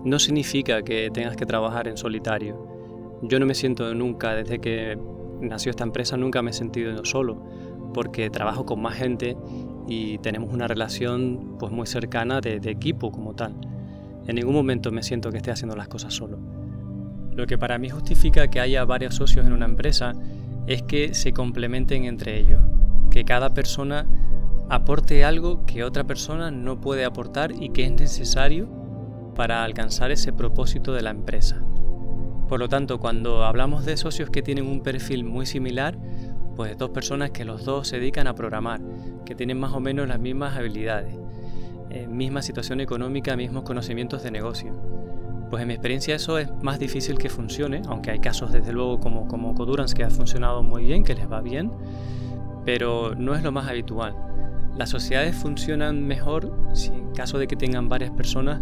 no 0.05 0.19
significa 0.19 0.83
que 0.83 1.11
tengas 1.13 1.37
que 1.37 1.47
trabajar 1.47 1.89
en 1.89 1.97
solitario. 1.97 2.69
Yo 3.23 3.41
no 3.41 3.47
me 3.47 3.55
siento 3.55 3.95
nunca, 3.95 4.35
desde 4.35 4.59
que 4.59 4.99
nació 5.41 5.71
esta 5.71 5.85
empresa, 5.85 6.17
nunca 6.17 6.43
me 6.43 6.51
he 6.51 6.55
sentido 6.55 7.05
solo, 7.05 7.43
porque 7.95 8.29
trabajo 8.31 8.67
con 8.67 8.83
más 8.83 8.95
gente 8.95 9.37
y 9.89 10.19
tenemos 10.19 10.53
una 10.53 10.69
relación 10.69 11.57
pues 11.59 11.73
muy 11.73 11.87
cercana 11.87 12.41
de, 12.41 12.61
de 12.61 12.71
equipo 12.71 13.11
como 13.11 13.35
tal. 13.35 13.55
En 14.27 14.37
ningún 14.37 14.55
momento 14.55 14.93
me 14.93 15.03
siento 15.03 15.31
que 15.31 15.39
esté 15.39 15.51
haciendo 15.51 15.77
las 15.77 15.89
cosas 15.89 16.15
solo. 16.15 16.39
Lo 17.33 17.47
que 17.47 17.59
para 17.59 17.79
mí 17.79 17.89
justifica 17.89 18.49
que 18.49 18.61
haya 18.61 18.85
varios 18.85 19.15
socios 19.15 19.47
en 19.47 19.53
una 19.53 19.67
empresa 19.67 20.13
es 20.67 20.83
que 20.83 21.15
se 21.15 21.33
complementen 21.33 22.05
entre 22.05 22.39
ellos, 22.39 22.61
que 23.11 23.25
cada 23.25 23.55
persona 23.55 24.07
aporte 24.69 25.25
algo 25.25 25.67
que 25.67 25.85
otra 25.85 26.05
persona 26.05 26.51
no 26.51 26.81
puede 26.81 27.05
aportar 27.05 27.53
y 27.53 27.71
que 27.71 27.85
es 27.85 27.93
necesario 27.93 28.84
para 29.35 29.65
alcanzar 29.65 30.11
ese 30.11 30.33
propósito 30.33 30.93
de 30.93 31.03
la 31.03 31.11
empresa. 31.11 31.63
Por 32.49 32.61
lo 32.61 32.69
tanto, 32.69 33.01
cuando 33.01 33.45
hablamos 33.45 33.85
de 33.85 33.97
socios 33.97 34.31
que 34.31 34.43
tienen 34.43 34.67
un 34.67 34.83
perfil 34.83 35.25
muy 35.25 35.47
similar, 35.47 35.99
pues 36.57 36.79
dos 36.79 36.91
personas 36.91 37.31
que 37.31 37.45
los 37.45 37.65
dos 37.65 37.89
se 37.89 37.99
dedican 37.99 38.27
a 38.27 38.35
programar, 38.35 38.81
que 39.25 39.35
tienen 39.35 39.59
más 39.59 39.73
o 39.73 39.81
menos 39.81 40.07
las 40.07 40.21
mismas 40.21 40.57
habilidades, 40.57 41.17
eh, 41.91 42.07
misma 42.07 42.43
situación 42.43 42.81
económica, 42.81 43.37
mismos 43.37 43.65
conocimientos 43.65 44.23
de 44.23 44.31
negocio. 44.31 44.73
Pues 45.51 45.63
en 45.63 45.69
mi 45.69 45.75
experiencia 45.75 46.15
eso 46.15 46.39
es 46.39 46.51
más 46.63 46.79
difícil 46.79 47.19
que 47.19 47.29
funcione, 47.29 47.83
aunque 47.87 48.11
hay 48.11 48.19
casos 48.19 48.53
desde 48.53 48.73
luego 48.73 48.99
como, 48.99 49.29
como 49.29 49.55
Codurance 49.55 49.95
que 49.95 50.05
ha 50.05 50.11
funcionado 50.11 50.63
muy 50.63 50.85
bien, 50.85 51.05
que 51.05 51.15
les 51.15 51.31
va 51.31 51.41
bien, 51.41 51.71
pero 52.65 53.15
no 53.15 53.35
es 53.35 53.43
lo 53.43 53.53
más 53.53 53.69
habitual. 53.69 54.17
Las 54.77 54.91
sociedades 54.91 55.37
funcionan 55.37 56.05
mejor 56.05 56.53
si 56.73 56.89
en 56.89 57.13
caso 57.13 57.39
de 57.39 57.47
que 57.47 57.55
tengan 57.55 57.89
varias 57.89 58.11
personas, 58.11 58.61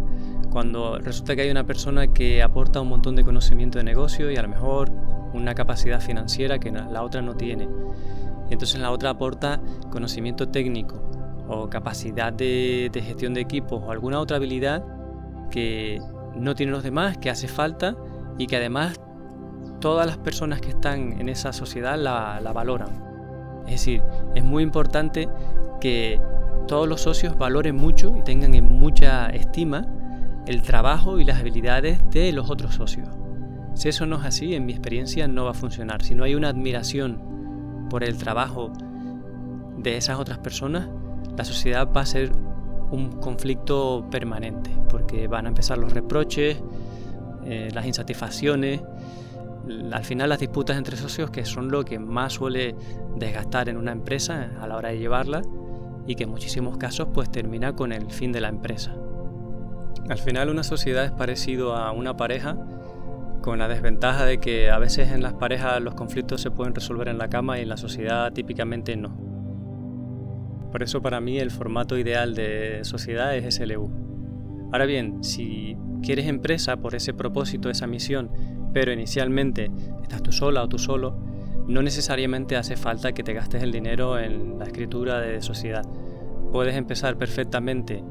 cuando 0.53 0.99
resulta 0.99 1.35
que 1.35 1.41
hay 1.41 1.49
una 1.49 1.65
persona 1.65 2.13
que 2.13 2.43
aporta 2.43 2.79
un 2.79 2.87
montón 2.87 3.15
de 3.15 3.23
conocimiento 3.23 3.79
de 3.79 3.83
negocio 3.83 4.31
y 4.31 4.37
a 4.37 4.43
lo 4.43 4.49
mejor 4.49 4.91
una 5.33 5.55
capacidad 5.55 5.99
financiera 5.99 6.59
que 6.59 6.71
la 6.71 7.01
otra 7.01 7.23
no 7.23 7.35
tiene. 7.35 7.67
Entonces 8.51 8.79
la 8.79 8.91
otra 8.91 9.09
aporta 9.09 9.59
conocimiento 9.89 10.49
técnico 10.49 11.01
o 11.47 11.69
capacidad 11.69 12.31
de, 12.31 12.91
de 12.93 13.01
gestión 13.01 13.33
de 13.33 13.41
equipos 13.41 13.81
o 13.83 13.91
alguna 13.91 14.19
otra 14.19 14.37
habilidad 14.37 14.85
que 15.49 15.99
no 16.35 16.53
tienen 16.53 16.73
los 16.73 16.83
demás, 16.83 17.17
que 17.17 17.31
hace 17.31 17.47
falta 17.47 17.95
y 18.37 18.45
que 18.45 18.57
además 18.57 19.01
todas 19.79 20.05
las 20.05 20.19
personas 20.19 20.61
que 20.61 20.69
están 20.69 21.19
en 21.19 21.29
esa 21.29 21.51
sociedad 21.51 21.97
la, 21.97 22.39
la 22.41 22.53
valoran. 22.53 22.89
Es 23.65 23.71
decir, 23.71 24.03
es 24.35 24.43
muy 24.43 24.61
importante 24.61 25.27
que 25.81 26.21
todos 26.67 26.87
los 26.87 27.01
socios 27.01 27.37
valoren 27.39 27.75
mucho 27.75 28.15
y 28.15 28.21
tengan 28.21 28.53
en 28.53 28.65
mucha 28.65 29.29
estima 29.31 29.87
el 30.47 30.61
trabajo 30.61 31.19
y 31.19 31.23
las 31.23 31.39
habilidades 31.39 31.99
de 32.11 32.31
los 32.31 32.49
otros 32.49 32.75
socios. 32.75 33.09
Si 33.75 33.89
eso 33.89 34.05
no 34.05 34.17
es 34.17 34.25
así, 34.25 34.53
en 34.53 34.65
mi 34.65 34.73
experiencia 34.73 35.27
no 35.27 35.45
va 35.45 35.51
a 35.51 35.55
funcionar. 35.55 36.03
Si 36.03 36.13
no 36.13 36.23
hay 36.23 36.35
una 36.35 36.49
admiración 36.49 37.87
por 37.89 38.03
el 38.03 38.17
trabajo 38.17 38.71
de 39.77 39.97
esas 39.97 40.19
otras 40.19 40.37
personas, 40.39 40.89
la 41.35 41.43
sociedad 41.43 41.89
va 41.91 42.01
a 42.01 42.05
ser 42.05 42.31
un 42.91 43.19
conflicto 43.19 44.07
permanente, 44.11 44.69
porque 44.89 45.27
van 45.27 45.45
a 45.45 45.49
empezar 45.49 45.79
los 45.79 45.93
reproches, 45.93 46.61
eh, 47.45 47.69
las 47.73 47.85
insatisfacciones, 47.85 48.81
al 49.91 50.03
final 50.03 50.29
las 50.29 50.39
disputas 50.39 50.77
entre 50.77 50.97
socios 50.97 51.31
que 51.31 51.45
son 51.45 51.71
lo 51.71 51.85
que 51.85 51.97
más 51.97 52.33
suele 52.33 52.75
desgastar 53.15 53.69
en 53.69 53.77
una 53.77 53.91
empresa 53.91 54.51
a 54.61 54.67
la 54.67 54.75
hora 54.75 54.89
de 54.89 54.99
llevarla 54.99 55.41
y 56.05 56.15
que 56.15 56.25
en 56.25 56.29
muchísimos 56.29 56.77
casos 56.77 57.07
pues 57.13 57.31
termina 57.31 57.73
con 57.73 57.93
el 57.93 58.11
fin 58.11 58.31
de 58.31 58.41
la 58.41 58.49
empresa. 58.49 58.93
Al 60.09 60.17
final 60.17 60.49
una 60.49 60.63
sociedad 60.63 61.05
es 61.05 61.11
parecido 61.11 61.75
a 61.75 61.91
una 61.91 62.17
pareja 62.17 62.57
con 63.41 63.59
la 63.59 63.67
desventaja 63.67 64.25
de 64.25 64.39
que 64.39 64.69
a 64.69 64.79
veces 64.79 65.11
en 65.11 65.21
las 65.21 65.33
parejas 65.33 65.81
los 65.81 65.95
conflictos 65.95 66.41
se 66.41 66.51
pueden 66.51 66.73
resolver 66.73 67.09
en 67.09 67.17
la 67.17 67.29
cama 67.29 67.59
y 67.59 67.63
en 67.63 67.69
la 67.69 67.77
sociedad 67.77 68.31
típicamente 68.31 68.95
no. 68.95 69.15
Por 70.71 70.81
eso 70.81 71.01
para 71.01 71.21
mí 71.21 71.37
el 71.37 71.51
formato 71.51 71.97
ideal 71.97 72.35
de 72.35 72.79
sociedad 72.83 73.35
es 73.35 73.55
SLU. 73.55 73.91
Ahora 74.71 74.85
bien, 74.85 75.23
si 75.23 75.77
quieres 76.01 76.27
empresa 76.27 76.77
por 76.77 76.95
ese 76.95 77.13
propósito, 77.13 77.69
esa 77.69 77.85
misión, 77.85 78.31
pero 78.73 78.91
inicialmente 78.91 79.69
estás 80.01 80.23
tú 80.23 80.31
sola 80.31 80.63
o 80.63 80.69
tú 80.69 80.79
solo, 80.79 81.15
no 81.67 81.81
necesariamente 81.81 82.57
hace 82.57 82.75
falta 82.75 83.13
que 83.13 83.23
te 83.23 83.33
gastes 83.33 83.61
el 83.61 83.71
dinero 83.71 84.17
en 84.17 84.57
la 84.57 84.65
escritura 84.65 85.19
de 85.19 85.41
sociedad. 85.41 85.83
Puedes 86.51 86.75
empezar 86.75 87.17
perfectamente 87.17 88.03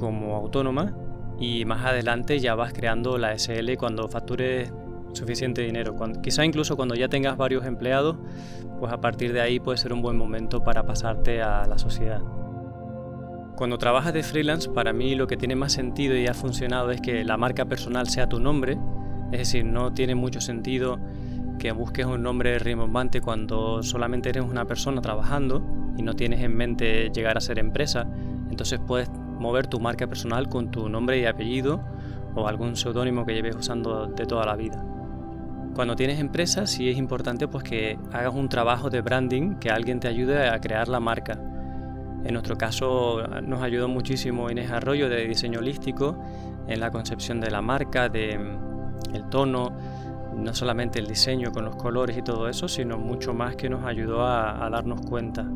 como 0.00 0.34
autónoma 0.34 0.92
y 1.38 1.64
más 1.64 1.84
adelante 1.84 2.38
ya 2.40 2.54
vas 2.54 2.72
creando 2.72 3.18
la 3.18 3.38
SL 3.38 3.76
cuando 3.78 4.08
factures 4.08 4.72
suficiente 5.12 5.62
dinero. 5.62 5.96
quizá 6.22 6.44
incluso 6.44 6.76
cuando 6.76 6.94
ya 6.94 7.08
tengas 7.08 7.36
varios 7.36 7.66
empleados, 7.66 8.16
pues 8.78 8.92
a 8.92 9.00
partir 9.00 9.32
de 9.32 9.40
ahí 9.40 9.60
puede 9.60 9.78
ser 9.78 9.92
un 9.92 10.02
buen 10.02 10.16
momento 10.16 10.62
para 10.62 10.84
pasarte 10.84 11.42
a 11.42 11.66
la 11.66 11.78
sociedad. 11.78 12.20
Cuando 13.56 13.76
trabajas 13.76 14.14
de 14.14 14.22
freelance, 14.22 14.70
para 14.70 14.92
mí 14.92 15.14
lo 15.14 15.26
que 15.26 15.36
tiene 15.36 15.54
más 15.54 15.72
sentido 15.72 16.16
y 16.16 16.26
ha 16.26 16.34
funcionado 16.34 16.90
es 16.90 17.00
que 17.00 17.24
la 17.24 17.36
marca 17.36 17.66
personal 17.66 18.08
sea 18.08 18.28
tu 18.28 18.40
nombre, 18.40 18.78
es 19.32 19.38
decir, 19.38 19.64
no 19.64 19.92
tiene 19.92 20.14
mucho 20.14 20.40
sentido 20.40 20.98
que 21.58 21.72
busques 21.72 22.06
un 22.06 22.22
nombre 22.22 22.58
rimbombante 22.58 23.20
cuando 23.20 23.82
solamente 23.82 24.30
eres 24.30 24.44
una 24.44 24.64
persona 24.64 25.02
trabajando 25.02 25.62
y 25.98 26.02
no 26.02 26.14
tienes 26.14 26.40
en 26.40 26.56
mente 26.56 27.10
llegar 27.10 27.36
a 27.36 27.40
ser 27.40 27.58
empresa, 27.58 28.08
entonces 28.50 28.80
puedes 28.86 29.10
mover 29.40 29.66
tu 29.66 29.80
marca 29.80 30.06
personal 30.06 30.48
con 30.48 30.70
tu 30.70 30.88
nombre 30.88 31.18
y 31.18 31.26
apellido 31.26 31.80
o 32.34 32.46
algún 32.46 32.76
seudónimo 32.76 33.26
que 33.26 33.34
lleves 33.34 33.56
usando 33.56 34.06
de 34.06 34.26
toda 34.26 34.46
la 34.46 34.54
vida. 34.54 34.84
Cuando 35.74 35.96
tienes 35.96 36.20
empresa 36.20 36.66
sí 36.66 36.88
es 36.88 36.98
importante 36.98 37.48
pues 37.48 37.64
que 37.64 37.98
hagas 38.12 38.34
un 38.34 38.48
trabajo 38.48 38.90
de 38.90 39.00
branding, 39.00 39.54
que 39.56 39.70
alguien 39.70 39.98
te 39.98 40.08
ayude 40.08 40.48
a 40.48 40.60
crear 40.60 40.88
la 40.88 41.00
marca. 41.00 41.40
En 42.24 42.34
nuestro 42.34 42.56
caso 42.56 43.22
nos 43.42 43.62
ayudó 43.62 43.88
muchísimo 43.88 44.50
Inés 44.50 44.70
Arroyo 44.70 45.08
de 45.08 45.26
diseño 45.26 45.60
holístico 45.60 46.22
en 46.68 46.80
la 46.80 46.90
concepción 46.90 47.40
de 47.40 47.50
la 47.50 47.62
marca, 47.62 48.08
de 48.08 48.38
mm, 48.38 49.14
el 49.14 49.24
tono, 49.30 49.72
no 50.36 50.54
solamente 50.54 50.98
el 50.98 51.06
diseño 51.06 51.50
con 51.52 51.64
los 51.64 51.76
colores 51.76 52.16
y 52.16 52.22
todo 52.22 52.48
eso, 52.48 52.68
sino 52.68 52.98
mucho 52.98 53.34
más 53.34 53.56
que 53.56 53.68
nos 53.68 53.84
ayudó 53.84 54.24
a, 54.24 54.68
darnos 54.70 55.00
cuenta, 55.02 55.46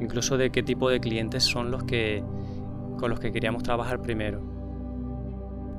incluso 0.00 0.36
de 0.36 0.50
qué 0.50 0.62
tipo 0.62 0.88
de 0.90 1.00
clientes 1.00 1.44
son 1.44 1.70
los 1.70 1.84
que 1.84 2.22
con 2.98 3.10
los 3.10 3.20
que 3.20 3.32
queríamos 3.32 3.62
trabajar 3.62 4.00
primero. 4.00 4.42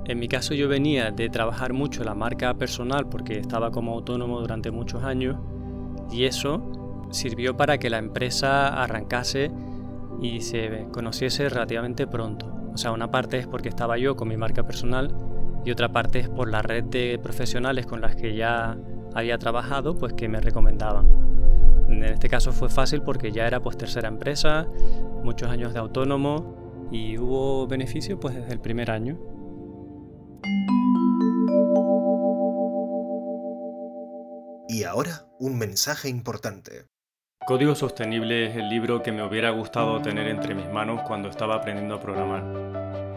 En 0.08 0.20
mi 0.20 0.28
caso 0.28 0.54
yo 0.54 0.68
venía 0.70 1.12
de 1.12 1.30
trabajar 1.30 1.74
mucho 1.74 2.04
la 2.04 2.14
marca 2.14 2.54
personal 2.54 3.10
porque 3.10 3.40
estaba 3.40 3.72
como 3.72 3.94
autónomo 3.94 4.40
durante 4.40 4.70
muchos 4.70 5.04
años 5.04 5.38
y 6.12 6.26
eso 6.26 7.08
sirvió 7.10 7.58
para 7.58 7.80
que 7.80 7.90
la 7.90 7.98
empresa 7.98 8.68
arrancase 8.84 9.52
y 10.22 10.42
se 10.42 10.88
conociese 10.92 11.50
relativamente 11.50 12.06
pronto. 12.06 12.54
O 12.74 12.78
sea, 12.78 12.92
una 12.92 13.10
parte 13.10 13.40
es 13.40 13.48
porque 13.48 13.70
estaba 13.70 13.98
yo 13.98 14.16
con 14.16 14.28
mi 14.28 14.38
marca 14.38 14.64
personal 14.64 15.16
y 15.66 15.72
otra 15.72 15.90
parte 15.92 16.20
es 16.20 16.30
por 16.30 16.52
la 16.52 16.62
red 16.62 16.84
de 16.84 17.20
profesionales 17.22 17.88
con 17.88 18.02
las 18.02 18.16
que 18.16 18.36
ya 18.36 18.78
había 19.16 19.40
trabajado, 19.40 19.96
pues 19.96 20.14
que 20.14 20.30
me 20.30 20.40
recomendaban. 20.40 21.10
En 21.90 22.04
este 22.04 22.30
caso 22.30 22.52
fue 22.52 22.70
fácil 22.70 23.02
porque 23.02 23.32
ya 23.32 23.48
era 23.48 23.60
pues 23.60 23.78
tercera 23.78 24.08
empresa, 24.08 24.68
muchos 25.24 25.50
años 25.50 25.74
de 25.74 25.80
autónomo 25.80 26.65
y 26.92 27.18
hubo 27.18 27.68
beneficio 27.68 28.20
pues 28.20 28.36
desde 28.36 28.54
el 28.54 28.60
primer 28.60 28.92
año. 28.92 29.18
Y 34.68 34.84
ahora 34.84 35.28
un 35.40 35.58
mensaje 35.58 36.10
importante. 36.10 36.88
Código 37.48 37.76
Sostenible 37.76 38.48
es 38.48 38.56
el 38.56 38.70
libro 38.70 39.04
que 39.04 39.12
me 39.12 39.24
hubiera 39.24 39.52
gustado 39.52 40.02
tener 40.02 40.28
entre 40.28 40.56
mis 40.56 40.68
manos 40.70 41.02
cuando 41.08 41.30
estaba 41.30 41.56
aprendiendo 41.56 41.96
a 41.96 42.02
programar 42.02 42.76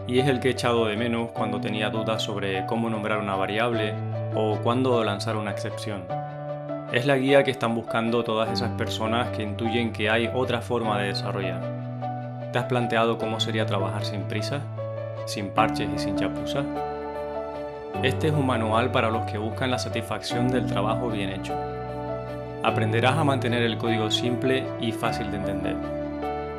y 0.09 0.19
es 0.19 0.27
el 0.27 0.39
que 0.39 0.47
he 0.47 0.51
echado 0.51 0.87
de 0.87 0.97
menos 0.97 1.29
cuando 1.31 1.61
tenía 1.61 1.91
dudas 1.91 2.23
sobre 2.23 2.65
cómo 2.65 2.89
nombrar 2.89 3.19
una 3.19 3.35
variable 3.35 3.93
o 4.33 4.57
cuándo 4.63 5.03
lanzar 5.03 5.37
una 5.37 5.51
excepción. 5.51 6.03
Es 6.91 7.05
la 7.05 7.15
guía 7.15 7.43
que 7.43 7.51
están 7.51 7.75
buscando 7.75 8.23
todas 8.23 8.51
esas 8.51 8.71
personas 8.71 9.29
que 9.29 9.43
intuyen 9.43 9.93
que 9.93 10.09
hay 10.09 10.27
otra 10.33 10.61
forma 10.61 10.99
de 10.99 11.09
desarrollar. 11.09 11.78
¿Te 12.51 12.57
has 12.57 12.65
planteado 12.65 13.19
cómo 13.19 13.39
sería 13.39 13.67
trabajar 13.67 14.03
sin 14.03 14.23
prisa, 14.23 14.61
sin 15.25 15.49
parches 15.49 15.87
y 15.95 15.99
sin 15.99 16.15
chapuzas? 16.15 16.65
Este 18.01 18.29
es 18.29 18.33
un 18.33 18.47
manual 18.47 18.91
para 18.91 19.11
los 19.11 19.29
que 19.29 19.37
buscan 19.37 19.69
la 19.69 19.77
satisfacción 19.77 20.47
del 20.47 20.65
trabajo 20.65 21.09
bien 21.09 21.29
hecho. 21.29 21.53
Aprenderás 22.63 23.17
a 23.17 23.23
mantener 23.23 23.61
el 23.61 23.77
código 23.77 24.09
simple 24.09 24.65
y 24.81 24.91
fácil 24.91 25.29
de 25.29 25.37
entender 25.37 25.75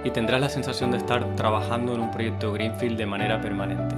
y 0.05 0.11
tendrás 0.11 0.41
la 0.41 0.49
sensación 0.49 0.93
de 0.93 0.99
estar 0.99 1.25
trabajando 1.35 1.93
en 1.95 2.01
un 2.03 2.11
proyecto 2.13 2.53
Greenfield 2.53 2.97
de 2.97 3.07
manera 3.07 3.41
permanente. 3.41 3.97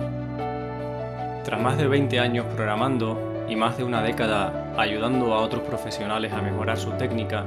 Tras 1.45 1.61
más 1.61 1.77
de 1.77 1.89
20 1.89 2.19
años 2.19 2.47
programando 2.57 3.45
y 3.49 3.55
más 3.55 3.77
de 3.77 3.85
una 3.85 4.03
década 4.03 4.73
ayudando 4.79 5.35
a 5.35 5.41
otros 5.41 5.63
profesionales 5.63 6.33
a 6.33 6.41
mejorar 6.41 6.79
su 6.79 6.93
técnica, 6.93 7.45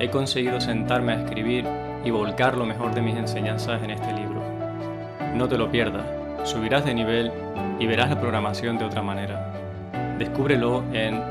he 0.00 0.10
conseguido 0.10 0.60
sentarme 0.60 1.12
a 1.12 1.22
escribir 1.22 1.66
y 2.04 2.10
volcar 2.10 2.56
lo 2.56 2.66
mejor 2.66 2.94
de 2.94 3.02
mis 3.02 3.16
enseñanzas 3.16 3.82
en 3.82 3.90
este 3.90 4.12
libro. 4.12 4.40
No 5.34 5.48
te 5.48 5.58
lo 5.58 5.70
pierdas, 5.70 6.06
subirás 6.48 6.84
de 6.84 6.94
nivel 6.94 7.32
y 7.78 7.86
verás 7.86 8.10
la 8.10 8.20
programación 8.20 8.78
de 8.78 8.84
otra 8.84 9.02
manera. 9.02 10.16
Descúbrelo 10.18 10.84
en 10.92 11.22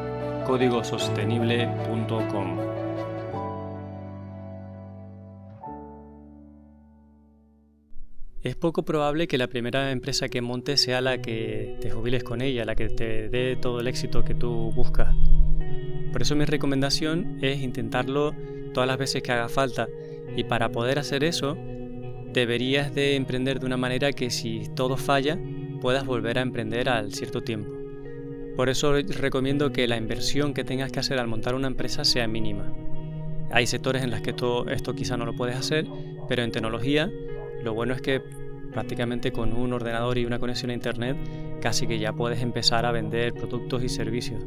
códigosostenible.com. 0.46 2.60
Es 8.42 8.56
poco 8.56 8.84
probable 8.84 9.28
que 9.28 9.38
la 9.38 9.48
primera 9.48 9.92
empresa 9.92 10.30
que 10.30 10.42
montes 10.42 10.82
sea 10.82 11.02
la 11.02 11.22
que 11.22 11.76
te 11.82 11.92
jubiles 11.92 12.24
con 12.24 12.42
ella, 12.42 12.64
la 12.64 12.74
que 12.74 12.88
te 12.88 13.28
dé 13.28 13.58
todo 13.58 13.82
el 13.82 13.88
éxito 13.88 14.24
que 14.24 14.34
tú 14.34 14.72
buscas. 14.72 15.14
Por 16.12 16.22
eso 16.22 16.36
mi 16.36 16.46
recomendación 16.46 17.38
es 17.42 17.60
intentarlo 17.60 18.34
todas 18.74 18.88
las 18.88 18.98
veces 18.98 19.22
que 19.22 19.34
haga 19.34 19.50
falta 19.50 19.90
y 20.36 20.44
para 20.44 20.70
poder 20.70 21.00
hacer 21.00 21.24
eso 21.24 21.58
deberías 22.34 22.94
de 22.94 23.16
emprender 23.16 23.60
de 23.60 23.66
una 23.66 23.78
manera 23.78 24.12
que 24.12 24.30
si 24.30 24.70
todo 24.76 24.98
falla 24.98 25.40
puedas 25.82 26.06
volver 26.06 26.38
a 26.38 26.42
emprender 26.42 26.90
al 26.90 27.14
cierto 27.14 27.42
tiempo. 27.42 27.72
Por 28.56 28.70
eso 28.70 28.94
recomiendo 28.94 29.72
que 29.72 29.88
la 29.88 29.98
inversión 29.98 30.54
que 30.54 30.64
tengas 30.64 30.92
que 30.92 31.00
hacer 31.00 31.18
al 31.18 31.28
montar 31.28 31.56
una 31.56 31.68
empresa 31.68 32.04
sea 32.04 32.28
mínima. 32.28 32.74
Hay 33.52 33.66
sectores 33.66 34.04
en 34.04 34.12
los 34.12 34.22
que 34.22 34.32
esto, 34.32 34.68
esto 34.68 34.94
quizá 34.94 35.18
no 35.18 35.26
lo 35.26 35.34
puedes 35.34 35.56
hacer, 35.56 35.88
pero 36.28 36.44
en 36.44 36.52
tecnología 36.52 37.10
lo 37.64 37.74
bueno 37.74 37.94
es 37.94 38.02
que 38.02 38.22
prácticamente 38.72 39.32
con 39.32 39.54
un 39.54 39.74
ordenador 39.74 40.18
y 40.18 40.26
una 40.26 40.40
conexión 40.40 40.72
a 40.72 40.74
Internet 40.74 41.18
casi 41.62 41.88
que 41.88 42.00
ya 42.00 42.14
puedes 42.14 42.42
empezar 42.42 42.86
a 42.86 42.92
vender 42.92 43.34
productos 43.34 43.84
y 43.84 43.90
servicios. 43.90 44.44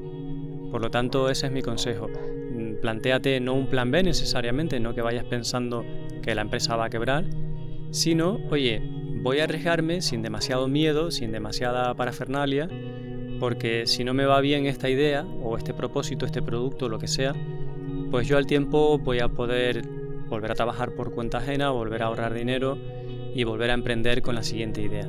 Por 0.71 0.81
lo 0.81 0.91
tanto, 0.91 1.29
ese 1.29 1.47
es 1.47 1.53
mi 1.53 1.63
consejo. 1.63 2.09
Plantéate 2.83 3.39
no 3.39 3.55
un 3.55 3.69
plan 3.69 3.93
B 3.93 4.03
necesariamente, 4.03 4.81
no 4.81 4.93
que 4.93 5.03
vayas 5.03 5.25
pensando 5.25 5.85
que 6.21 6.35
la 6.35 6.43
empresa 6.43 6.75
va 6.75 6.87
a 6.87 6.91
quebrar, 6.91 7.25
sino, 7.93 8.41
oye, 8.51 8.83
voy 9.23 9.39
a 9.39 9.45
arriesgarme 9.45 10.03
sin 10.03 10.21
demasiado 10.21 10.67
miedo, 10.67 11.13
sin 11.13 11.31
demasiada 11.31 11.95
parafernalia, 11.95 12.69
porque 13.39 13.87
si 13.87 14.03
no 14.03 14.15
me 14.15 14.25
va 14.25 14.41
bien 14.41 14.67
esta 14.67 14.91
idea 14.91 15.25
o 15.43 15.57
este 15.57 15.73
propósito, 15.73 16.27
este 16.27 16.43
producto, 16.43 16.89
lo 16.89 16.99
que 16.99 17.07
sea, 17.07 17.35
pues 18.11 18.27
yo 18.27 18.37
al 18.37 18.47
tiempo 18.47 18.99
voy 18.99 19.21
a 19.21 19.29
poder 19.29 19.83
volver 20.29 20.51
a 20.51 20.55
trabajar 20.57 20.93
por 20.97 21.13
cuenta 21.13 21.39
ajena, 21.39 21.71
volver 21.71 22.03
a 22.03 22.07
ahorrar 22.07 22.35
dinero 22.35 22.77
y 23.33 23.45
volver 23.45 23.71
a 23.71 23.75
emprender 23.75 24.23
con 24.23 24.35
la 24.35 24.43
siguiente 24.43 24.83
idea. 24.83 25.09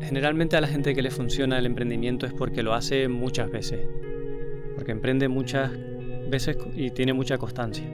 Generalmente 0.00 0.56
a 0.56 0.60
la 0.60 0.66
gente 0.66 0.92
que 0.92 1.02
le 1.02 1.12
funciona 1.12 1.56
el 1.56 1.66
emprendimiento 1.66 2.26
es 2.26 2.32
porque 2.32 2.64
lo 2.64 2.74
hace 2.74 3.06
muchas 3.06 3.48
veces, 3.48 3.80
porque 4.74 4.90
emprende 4.90 5.28
muchas 5.28 5.70
veces 6.28 6.56
y 6.74 6.90
tiene 6.90 7.12
mucha 7.12 7.38
constancia. 7.38 7.84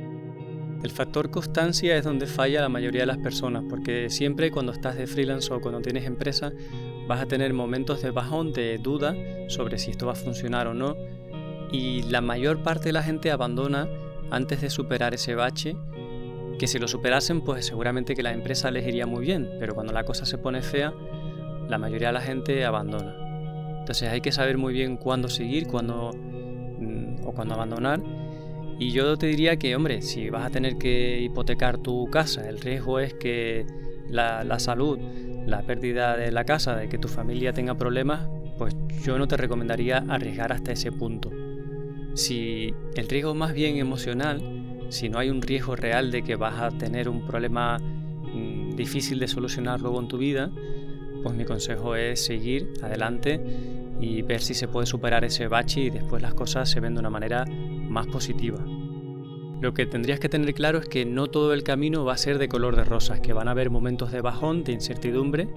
El 0.82 0.90
factor 0.90 1.30
constancia 1.30 1.96
es 1.96 2.04
donde 2.04 2.26
falla 2.26 2.60
la 2.60 2.68
mayoría 2.68 3.02
de 3.02 3.06
las 3.06 3.18
personas, 3.18 3.62
porque 3.68 4.10
siempre 4.10 4.50
cuando 4.50 4.72
estás 4.72 4.96
de 4.96 5.06
freelance 5.06 5.52
o 5.52 5.60
cuando 5.60 5.80
tienes 5.80 6.06
empresa 6.06 6.52
vas 7.06 7.20
a 7.20 7.26
tener 7.26 7.54
momentos 7.54 8.02
de 8.02 8.10
bajón, 8.10 8.52
de 8.52 8.78
duda 8.78 9.14
sobre 9.48 9.78
si 9.78 9.92
esto 9.92 10.06
va 10.06 10.12
a 10.12 10.16
funcionar 10.16 10.66
o 10.66 10.74
no, 10.74 10.96
y 11.70 12.02
la 12.02 12.20
mayor 12.20 12.62
parte 12.62 12.86
de 12.86 12.92
la 12.92 13.02
gente 13.02 13.30
abandona 13.30 13.88
antes 14.30 14.60
de 14.60 14.70
superar 14.70 15.14
ese 15.14 15.34
bache 15.34 15.76
que 16.58 16.66
si 16.66 16.78
lo 16.78 16.88
superasen, 16.88 17.40
pues 17.40 17.66
seguramente 17.66 18.14
que 18.14 18.22
la 18.22 18.32
empresa 18.32 18.70
les 18.70 18.86
iría 18.86 19.06
muy 19.06 19.24
bien, 19.24 19.50
pero 19.58 19.74
cuando 19.74 19.92
la 19.92 20.04
cosa 20.04 20.26
se 20.26 20.38
pone 20.38 20.62
fea, 20.62 20.92
la 21.68 21.78
mayoría 21.78 22.08
de 22.08 22.12
la 22.14 22.20
gente 22.20 22.64
abandona. 22.64 23.16
Entonces 23.80 24.08
hay 24.08 24.20
que 24.20 24.30
saber 24.30 24.58
muy 24.58 24.72
bien 24.72 24.96
cuándo 24.96 25.28
seguir, 25.28 25.66
cuándo 25.66 26.12
mm, 26.12 27.26
o 27.26 27.32
cuándo 27.32 27.54
abandonar. 27.54 28.00
Y 28.78 28.90
yo 28.90 29.16
te 29.16 29.26
diría 29.26 29.56
que, 29.56 29.76
hombre, 29.76 30.02
si 30.02 30.30
vas 30.30 30.46
a 30.46 30.50
tener 30.50 30.76
que 30.76 31.20
hipotecar 31.20 31.78
tu 31.78 32.08
casa, 32.11 32.48
el 32.48 32.61
riesgo 32.61 32.98
es 32.98 33.14
que 33.14 33.66
la, 34.08 34.44
la 34.44 34.58
salud, 34.58 34.98
la 35.46 35.62
pérdida 35.62 36.16
de 36.16 36.32
la 36.32 36.44
casa, 36.44 36.76
de 36.76 36.88
que 36.88 36.98
tu 36.98 37.08
familia 37.08 37.52
tenga 37.52 37.76
problemas, 37.76 38.28
pues 38.58 38.74
yo 39.04 39.18
no 39.18 39.28
te 39.28 39.37
recomendaría 39.37 40.04
arriesgar 40.08 40.52
hasta 40.52 40.72
ese 40.72 40.92
punto. 40.92 41.30
Si 42.14 42.74
el 42.94 43.08
riesgo 43.08 43.35
más 43.35 43.54
bien 43.54 43.76
emocional, 43.76 44.87
si 44.90 45.08
no 45.08 45.18
hay 45.18 45.30
un 45.30 45.40
riesgo 45.40 45.74
real 45.74 46.11
de 46.11 46.22
que 46.22 46.37
vas 46.37 46.61
a 46.61 46.70
tener 46.70 47.08
un 47.08 47.26
problema 47.26 47.78
mm, 47.78 48.76
difícil 48.76 49.18
de 49.18 49.28
solucionar 49.28 49.80
luego 49.80 50.00
en 50.00 50.08
tu 50.08 50.18
vida, 50.18 50.50
pues 51.22 51.35
mi 51.35 51.44
consejo 51.44 51.96
es 51.96 52.24
seguir 52.24 52.68
adelante 52.82 53.40
y 54.00 54.22
ver 54.22 54.40
si 54.40 54.54
se 54.54 54.68
puede 54.68 54.87
superar 54.87 55.24
ese 55.24 55.48
bache 55.48 55.80
y 55.80 55.90
después 55.90 56.20
las 56.20 56.35
cosas 56.35 56.68
se 56.68 56.80
ven 56.80 56.94
de 56.94 57.00
una 57.00 57.11
manera 57.11 57.44
más 57.92 58.07
positiva. 58.07 58.59
Lo 59.61 59.74
que 59.74 59.87
tendrías 59.87 60.18
que 60.18 60.28
tener 60.28 60.55
claro 60.55 60.78
es 60.78 60.88
que 60.88 61.05
no 61.05 61.28
todo 61.28 61.52
el 61.52 61.62
camino 61.62 62.05
va 62.05 62.14
a 62.14 62.16
ser 62.16 62.38
de 62.38 62.48
color 62.48 62.74
de 62.74 62.83
rosas, 62.83 63.20
que 63.20 63.33
van 63.33 63.46
a 63.46 63.52
haber 63.52 63.70
momentos 63.70 64.11
de 64.11 64.20
bajón, 64.20 64.64
de 64.64 64.72
incertidumbre 64.72 65.48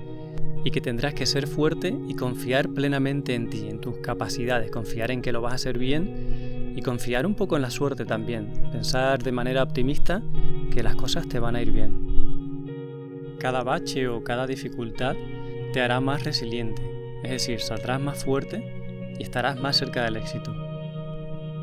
y 0.63 0.69
que 0.69 0.81
tendrás 0.81 1.15
que 1.15 1.25
ser 1.25 1.47
fuerte 1.47 1.95
y 2.07 2.15
confiar 2.15 2.69
plenamente 2.69 3.33
en 3.33 3.49
ti, 3.49 3.67
en 3.67 3.79
tus 3.79 3.97
capacidades, 3.97 4.69
confiar 4.69 5.09
en 5.09 5.23
que 5.23 5.31
lo 5.31 5.41
vas 5.41 5.53
a 5.53 5.55
hacer 5.55 5.79
bien 5.79 6.73
y 6.75 6.81
confiar 6.81 7.25
un 7.25 7.35
poco 7.35 7.55
en 7.55 7.61
la 7.63 7.71
suerte 7.71 8.05
también, 8.05 8.51
pensar 8.71 9.23
de 9.23 9.31
manera 9.31 9.63
optimista 9.63 10.21
que 10.71 10.83
las 10.83 10.95
cosas 10.95 11.27
te 11.27 11.39
van 11.39 11.55
a 11.55 11.61
ir 11.61 11.71
bien. 11.71 13.37
Cada 13.39 13.63
bache 13.63 14.07
o 14.07 14.23
cada 14.23 14.45
dificultad 14.45 15.15
te 15.73 15.81
hará 15.81 15.99
más 15.99 16.23
resiliente, 16.23 16.81
es 17.23 17.31
decir, 17.31 17.59
saldrás 17.59 18.01
más 18.01 18.23
fuerte 18.23 18.63
y 19.17 19.23
estarás 19.23 19.59
más 19.59 19.77
cerca 19.77 20.03
del 20.03 20.17
éxito. 20.17 20.64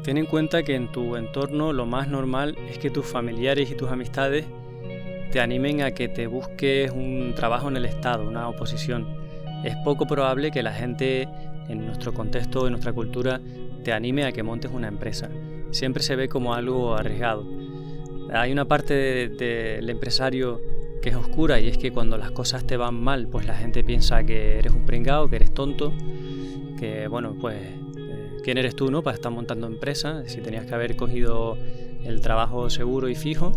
Ten 0.02 0.16
en 0.16 0.26
cuenta 0.26 0.64
que 0.64 0.74
en 0.74 0.90
tu 0.90 1.14
entorno 1.14 1.72
lo 1.72 1.86
más 1.86 2.08
normal 2.08 2.56
es 2.68 2.78
que 2.78 2.90
tus 2.90 3.06
familiares 3.06 3.70
y 3.70 3.76
tus 3.76 3.88
amistades 3.88 4.44
te 5.30 5.40
animen 5.40 5.80
a 5.80 5.92
que 5.92 6.08
te 6.08 6.26
busques 6.26 6.90
un 6.90 7.32
trabajo 7.36 7.68
en 7.68 7.76
el 7.76 7.84
Estado, 7.84 8.28
una 8.28 8.48
oposición. 8.48 9.06
Es 9.64 9.76
poco 9.84 10.06
probable 10.06 10.50
que 10.50 10.62
la 10.62 10.72
gente 10.72 11.28
en 11.68 11.86
nuestro 11.86 12.12
contexto, 12.12 12.66
en 12.66 12.72
nuestra 12.72 12.92
cultura, 12.92 13.40
te 13.84 13.92
anime 13.92 14.24
a 14.24 14.32
que 14.32 14.42
montes 14.42 14.72
una 14.72 14.88
empresa. 14.88 15.30
Siempre 15.70 16.02
se 16.02 16.16
ve 16.16 16.28
como 16.28 16.52
algo 16.52 16.96
arriesgado. 16.96 17.46
Hay 18.32 18.50
una 18.50 18.66
parte 18.66 19.28
del 19.28 19.88
empresario 19.88 20.60
que 21.00 21.10
es 21.10 21.16
oscura 21.16 21.60
y 21.60 21.68
es 21.68 21.78
que 21.78 21.92
cuando 21.92 22.18
las 22.18 22.32
cosas 22.32 22.66
te 22.66 22.76
van 22.76 22.94
mal, 22.94 23.28
pues 23.28 23.46
la 23.46 23.54
gente 23.54 23.84
piensa 23.84 24.24
que 24.24 24.58
eres 24.58 24.72
un 24.72 24.84
pringao, 24.84 25.28
que 25.28 25.36
eres 25.36 25.54
tonto, 25.54 25.92
que 26.78 27.08
bueno, 27.08 27.36
pues 27.40 27.56
quién 28.42 28.58
eres 28.58 28.76
tú, 28.76 28.90
¿no? 28.90 29.02
Para 29.02 29.14
estar 29.14 29.32
montando 29.32 29.66
empresa, 29.66 30.24
si 30.26 30.40
tenías 30.40 30.66
que 30.66 30.74
haber 30.74 30.96
cogido 30.96 31.56
el 32.04 32.20
trabajo 32.20 32.70
seguro 32.70 33.08
y 33.08 33.14
fijo. 33.14 33.52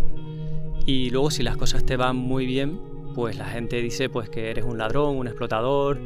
Y 0.85 1.09
luego 1.09 1.31
si 1.31 1.43
las 1.43 1.57
cosas 1.57 1.85
te 1.85 1.97
van 1.97 2.15
muy 2.15 2.45
bien, 2.45 2.79
pues 3.15 3.37
la 3.37 3.45
gente 3.45 3.81
dice 3.81 4.09
pues 4.09 4.29
que 4.29 4.51
eres 4.51 4.65
un 4.65 4.77
ladrón, 4.77 5.15
un 5.17 5.27
explotador, 5.27 5.99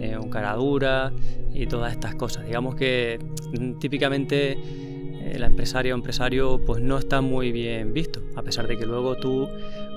eh, 0.00 0.16
un 0.20 0.30
cara 0.30 0.54
dura 0.54 1.12
y 1.54 1.66
todas 1.66 1.92
estas 1.92 2.14
cosas. 2.14 2.46
Digamos 2.46 2.74
que 2.74 3.18
mm, 3.58 3.78
típicamente 3.78 4.52
eh, 4.52 5.38
la 5.38 5.46
empresaria 5.46 5.94
o 5.94 5.96
empresario 5.96 6.60
pues 6.64 6.82
no 6.82 6.98
está 6.98 7.20
muy 7.20 7.52
bien 7.52 7.92
visto, 7.92 8.22
a 8.34 8.42
pesar 8.42 8.66
de 8.66 8.76
que 8.76 8.86
luego 8.86 9.16
tú 9.16 9.48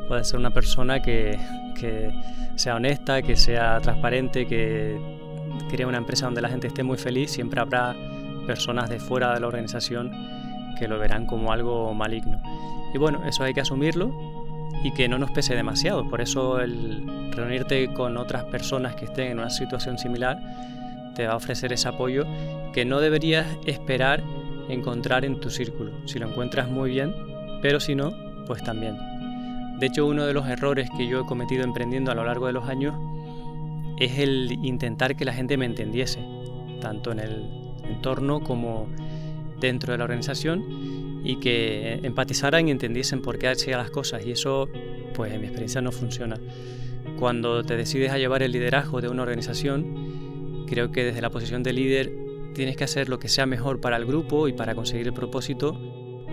puedes 0.07 0.27
ser 0.27 0.39
una 0.39 0.51
persona 0.51 1.01
que, 1.01 1.37
que 1.79 2.11
sea 2.55 2.75
honesta, 2.75 3.21
que 3.21 3.35
sea 3.35 3.79
transparente, 3.79 4.45
que 4.45 4.97
crea 5.69 5.87
una 5.87 5.97
empresa 5.97 6.25
donde 6.25 6.41
la 6.41 6.49
gente 6.49 6.67
esté 6.67 6.83
muy 6.83 6.97
feliz, 6.97 7.31
siempre 7.31 7.59
habrá 7.61 7.95
personas 8.49 8.89
de 8.89 8.99
fuera 8.99 9.31
de 9.35 9.39
la 9.39 9.45
organización 9.45 10.11
que 10.79 10.87
lo 10.87 10.97
verán 10.97 11.27
como 11.27 11.51
algo 11.51 11.93
maligno. 11.93 12.41
Y 12.91 12.97
bueno, 12.97 13.23
eso 13.27 13.43
hay 13.43 13.53
que 13.53 13.61
asumirlo 13.61 14.11
y 14.83 14.91
que 14.91 15.07
no 15.07 15.19
nos 15.19 15.29
pese 15.29 15.53
demasiado. 15.53 16.09
Por 16.09 16.19
eso 16.19 16.59
el 16.59 17.31
reunirte 17.31 17.93
con 17.93 18.17
otras 18.17 18.45
personas 18.45 18.95
que 18.95 19.05
estén 19.05 19.33
en 19.33 19.37
una 19.37 19.51
situación 19.51 19.99
similar 19.99 20.39
te 21.13 21.27
va 21.27 21.33
a 21.33 21.35
ofrecer 21.35 21.71
ese 21.73 21.89
apoyo 21.89 22.25
que 22.73 22.85
no 22.85 22.99
deberías 22.99 23.45
esperar 23.67 24.23
encontrar 24.67 25.25
en 25.25 25.39
tu 25.39 25.51
círculo. 25.51 25.91
Si 26.07 26.17
lo 26.17 26.27
encuentras 26.27 26.71
muy 26.71 26.89
bien, 26.89 27.13
pero 27.61 27.79
si 27.79 27.93
no, 27.93 28.11
pues 28.47 28.63
también. 28.63 28.97
De 29.77 29.85
hecho, 29.85 30.07
uno 30.07 30.25
de 30.25 30.33
los 30.33 30.47
errores 30.47 30.89
que 30.97 31.07
yo 31.07 31.21
he 31.21 31.25
cometido 31.27 31.63
emprendiendo 31.63 32.09
a 32.09 32.15
lo 32.15 32.25
largo 32.25 32.47
de 32.47 32.53
los 32.53 32.67
años 32.67 32.95
es 33.99 34.17
el 34.17 34.53
intentar 34.63 35.15
que 35.15 35.23
la 35.23 35.33
gente 35.33 35.55
me 35.55 35.67
entendiese, 35.67 36.19
tanto 36.81 37.11
en 37.11 37.19
el 37.19 37.68
entorno 37.89 38.41
como 38.41 38.87
dentro 39.59 39.91
de 39.91 39.97
la 39.97 40.05
organización 40.05 41.21
y 41.23 41.39
que 41.39 41.99
empatizaran 42.03 42.67
y 42.67 42.71
entendiesen 42.71 43.21
por 43.21 43.37
qué 43.37 43.49
hacía 43.49 43.77
las 43.77 43.91
cosas 43.91 44.25
y 44.25 44.31
eso 44.31 44.69
pues 45.13 45.33
en 45.33 45.41
mi 45.41 45.47
experiencia 45.47 45.81
no 45.81 45.91
funciona. 45.91 46.39
Cuando 47.17 47.63
te 47.63 47.75
decides 47.75 48.11
a 48.11 48.17
llevar 48.17 48.43
el 48.43 48.51
liderazgo 48.51 49.01
de 49.01 49.09
una 49.09 49.23
organización, 49.23 50.65
creo 50.67 50.91
que 50.91 51.03
desde 51.03 51.21
la 51.21 51.29
posición 51.29 51.63
de 51.63 51.73
líder 51.73 52.11
tienes 52.53 52.77
que 52.77 52.83
hacer 52.83 53.09
lo 53.09 53.19
que 53.19 53.27
sea 53.27 53.45
mejor 53.45 53.81
para 53.81 53.97
el 53.97 54.05
grupo 54.05 54.47
y 54.47 54.53
para 54.53 54.75
conseguir 54.75 55.07
el 55.07 55.13
propósito, 55.13 55.77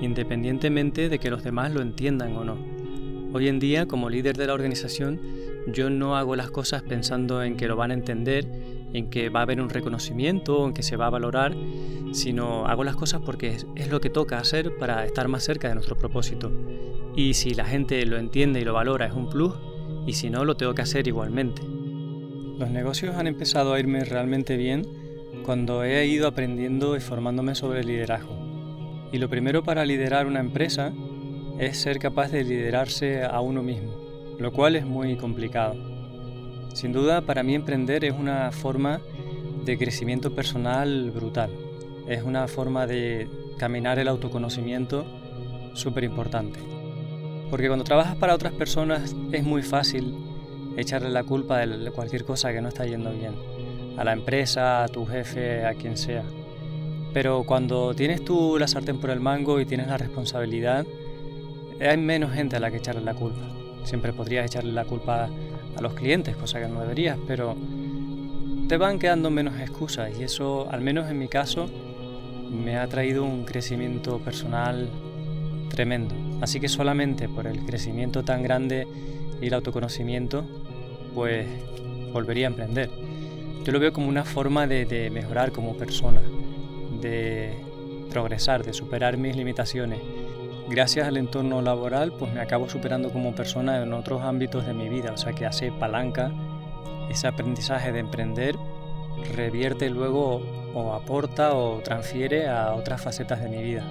independientemente 0.01 1.09
de 1.09 1.19
que 1.19 1.31
los 1.31 1.43
demás 1.43 1.73
lo 1.73 1.83
entiendan 1.83 2.37
o 2.37 2.45
no. 2.45 2.57
Hoy 3.33 3.49
en 3.49 3.59
día, 3.59 3.87
como 3.87 4.09
líder 4.09 4.37
de 4.37 4.47
la 4.47 4.55
organización, 4.55 5.21
yo 5.67 5.91
no 5.91 6.17
hago 6.17 6.37
las 6.37 6.51
cosas 6.51 6.83
pensando 6.83 7.43
en 7.43 7.57
que 7.57 7.67
lo 7.67 7.77
van 7.77 7.91
a 7.91 7.95
entender 7.95 8.47
en 8.93 9.11
que 9.11 9.29
va 9.29 9.41
a 9.41 9.43
haber 9.43 9.61
un 9.61 9.69
reconocimiento, 9.69 10.67
en 10.67 10.73
que 10.73 10.83
se 10.83 10.97
va 10.97 11.07
a 11.07 11.11
valorar, 11.11 11.55
sino 12.13 12.67
hago 12.67 12.85
las 12.85 12.97
cosas 12.97 13.21
porque 13.25 13.49
es, 13.49 13.67
es 13.75 13.91
lo 13.91 14.01
que 14.01 14.11
toca 14.11 14.39
hacer 14.39 14.77
para 14.79 15.05
estar 15.05 15.29
más 15.29 15.45
cerca 15.45 15.69
de 15.69 15.75
nuestro 15.75 15.97
propósito. 15.97 16.51
Y 17.15 17.35
si 17.35 17.55
la 17.55 17.65
gente 17.65 18.05
lo 18.07 18.19
entiende 18.19 18.61
y 18.61 18.65
lo 18.65 18.75
valora 18.75 19.07
es 19.07 19.13
un 19.13 19.29
plus, 19.29 19.55
y 20.07 20.13
si 20.13 20.31
no, 20.31 20.45
lo 20.45 20.57
tengo 20.57 20.75
que 20.75 20.83
hacer 20.83 21.09
igualmente. 21.09 21.63
Los 21.63 22.71
negocios 22.71 23.17
han 23.17 23.27
empezado 23.27 23.75
a 23.75 23.81
irme 23.81 24.05
realmente 24.05 24.57
bien 24.57 24.87
cuando 25.45 25.85
he 25.85 26.07
ido 26.07 26.27
aprendiendo 26.27 26.97
y 26.97 27.01
formándome 27.01 27.55
sobre 27.55 27.85
liderazgo. 27.85 28.35
Y 29.13 29.19
lo 29.19 29.29
primero 29.29 29.63
para 29.63 29.85
liderar 29.85 30.27
una 30.27 30.41
empresa 30.41 30.93
es 31.59 31.79
ser 31.79 31.99
capaz 31.99 32.31
de 32.31 32.45
liderarse 32.45 33.25
a 33.25 33.41
uno 33.41 33.63
mismo, 33.63 33.93
lo 34.39 34.53
cual 34.53 34.77
es 34.77 34.85
muy 34.85 35.17
complicado. 35.17 35.96
Sin 36.73 36.93
duda, 36.93 37.23
para 37.23 37.43
mí 37.43 37.55
emprender 37.55 38.05
es 38.05 38.13
una 38.13 38.53
forma 38.53 39.01
de 39.65 39.79
crecimiento 39.79 40.35
personal 40.35 41.11
brutal. 41.11 41.51
Es 42.07 42.23
una 42.23 42.47
forma 42.49 42.87
de 42.87 43.29
caminar 43.59 43.99
el 43.99 44.09
autoconocimiento 44.09 45.05
súper 45.75 46.05
importante. 46.05 46.61
Porque 47.51 47.69
cuando 47.69 47.85
trabajas 47.85 48.17
para 48.17 48.35
otras 48.35 48.53
personas 48.53 49.15
es 49.33 49.45
muy 49.45 49.63
fácil 49.63 50.15
echarle 50.77 51.11
la 51.11 51.25
culpa 51.25 51.59
de 51.59 51.91
cualquier 51.91 52.25
cosa 52.25 52.53
que 52.53 52.61
no 52.61 52.69
está 52.69 52.85
yendo 52.87 53.13
bien. 53.13 53.35
A 53.97 54.05
la 54.05 54.13
empresa, 54.13 54.85
a 54.85 54.89
tu 54.89 55.07
jefe, 55.07 55.65
a 55.65 55.75
quien 55.75 55.97
sea. 55.97 56.25
Pero 57.15 57.45
cuando 57.45 57.95
tienes 57.95 58.25
tú 58.25 58.59
la 58.59 58.69
sartén 58.69 58.99
por 58.99 59.11
el 59.11 59.21
mango 59.21 59.59
y 59.59 59.65
tienes 59.65 59.87
la 59.87 59.97
responsabilidad, 59.97 60.85
hay 61.81 61.97
menos 61.97 62.33
gente 62.33 62.57
a 62.57 62.61
la 62.61 62.71
que 62.71 62.77
echarle 62.77 63.01
la 63.01 63.15
culpa. 63.15 63.41
Siempre 63.85 64.13
podrías 64.13 64.45
echarle 64.45 64.73
la 64.73 64.85
culpa 64.85 65.31
a 65.77 65.81
los 65.81 65.95
clientes, 65.95 66.37
cosa 66.37 66.61
que 66.61 66.69
no 66.69 66.81
deberías, 66.81 67.19
pero 67.27 67.57
te 68.69 68.77
van 68.77 68.99
quedando 68.99 69.31
menos 69.31 69.61
excusas 69.61 70.11
y 70.19 70.25
eso, 70.25 70.69
al 70.71 70.81
menos 70.81 71.11
en 71.11 71.19
mi 71.19 71.29
caso, 71.29 71.69
me 72.51 72.79
ha 72.79 72.87
traído 72.89 73.25
un 73.25 73.45
crecimiento 73.45 74.19
personal 74.19 74.89
tremendo. 75.69 76.15
Así 76.41 76.61
que 76.61 76.69
solamente 76.69 77.29
por 77.29 77.47
el 77.47 77.65
crecimiento 77.65 78.25
tan 78.25 78.43
grande 78.43 78.87
y 79.41 79.47
el 79.47 79.55
autoconocimiento, 79.55 80.45
pues 81.15 81.47
volvería 82.13 82.47
a 82.47 82.51
emprender. 82.51 82.91
Yo 83.65 83.73
lo 83.73 83.81
veo 83.81 83.93
como 83.93 84.09
una 84.09 84.25
forma 84.25 84.67
de, 84.67 85.11
mejorar 85.13 85.53
como 85.53 85.77
persona, 85.77 86.21
de 87.01 87.55
progresar, 88.11 88.65
de 88.65 88.73
superar 88.73 89.17
mis 89.17 89.37
limitaciones. 89.37 89.99
Gracias 90.69 91.07
al 91.07 91.17
entorno 91.17 91.63
laboral, 91.63 92.13
pues 92.13 92.33
me 92.33 92.41
acabo 92.41 92.69
superando 92.69 93.11
como 93.11 93.35
persona 93.35 93.81
en 93.81 93.93
otros 93.93 94.23
ámbitos 94.23 94.67
de 94.67 94.75
mi 94.75 94.89
vida, 94.89 95.13
o 95.13 95.17
sea 95.17 95.33
que 95.33 95.47
hace 95.47 95.71
palanca 95.71 96.33
ese 97.09 97.29
aprendizaje 97.29 97.93
de 97.93 98.01
emprender 98.01 98.57
revierte 99.35 99.89
luego 99.91 100.43
o 100.75 100.93
aporta 100.93 101.55
o 101.55 101.81
transfiere 101.83 102.49
a 102.49 102.75
otras 102.75 103.01
facetas 103.01 103.41
de 103.41 103.49
mi 103.49 103.63
vida. 103.63 103.85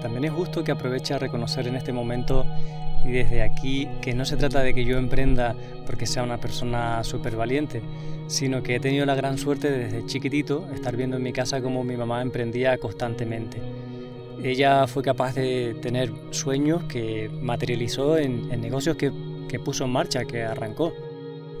También 0.00 0.24
es 0.24 0.32
justo 0.32 0.64
que 0.64 0.72
aproveche 0.72 1.14
a 1.14 1.18
reconocer 1.18 1.68
en 1.68 1.76
este 1.76 1.92
momento 1.92 2.46
y 3.04 3.10
desde 3.10 3.42
aquí 3.42 3.86
que 4.00 4.14
no 4.14 4.24
se 4.24 4.36
trata 4.36 4.62
de 4.62 4.74
que 4.74 4.84
yo 4.84 4.96
emprenda 4.96 5.54
porque 5.86 6.06
sea 6.06 6.22
una 6.22 6.38
persona 6.38 7.04
súper 7.04 7.36
valiente, 7.36 7.82
sino 8.28 8.62
que 8.62 8.76
he 8.76 8.80
tenido 8.80 9.06
la 9.06 9.14
gran 9.14 9.38
suerte 9.38 9.70
de 9.70 9.84
desde 9.84 10.06
chiquitito 10.06 10.68
estar 10.74 10.96
viendo 10.96 11.16
en 11.16 11.22
mi 11.22 11.32
casa 11.32 11.60
cómo 11.60 11.84
mi 11.84 11.96
mamá 11.96 12.22
emprendía 12.22 12.78
constantemente. 12.78 13.60
Ella 14.42 14.86
fue 14.86 15.02
capaz 15.02 15.34
de 15.34 15.76
tener 15.82 16.12
sueños 16.30 16.84
que 16.84 17.30
materializó 17.40 18.18
en, 18.18 18.48
negocios 18.60 18.96
que, 18.96 19.12
que 19.48 19.58
puso 19.58 19.84
en 19.84 19.90
marcha, 19.90 20.24
que 20.24 20.44
arrancó. 20.44 20.92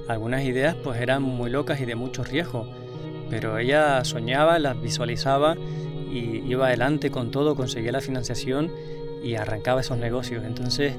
Algunas 0.06 0.44
ideas 0.44 0.74
pues 0.76 1.00
eran 1.00 1.22
muy 1.22 1.50
locas 1.50 1.80
y 1.80 1.84
de 1.84 1.96
mucho 1.96 2.24
riesgo, 2.24 2.66
pero 3.30 3.58
ella 3.58 4.04
soñaba, 4.04 4.58
las 4.58 4.80
visualizaba 4.80 5.56
y 6.10 6.42
iba 6.48 6.66
adelante 6.66 7.10
con 7.10 7.30
todo, 7.30 7.56
conseguía 7.56 7.92
la 7.92 8.00
financiación 8.00 8.70
y 9.22 9.34
arrancaba 9.34 9.80
esos 9.80 9.98
negocios. 9.98 10.44
Entonces, 10.46 10.94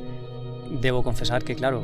debo 0.81 1.01
confesar 1.03 1.43
que, 1.43 1.55
claro, 1.55 1.83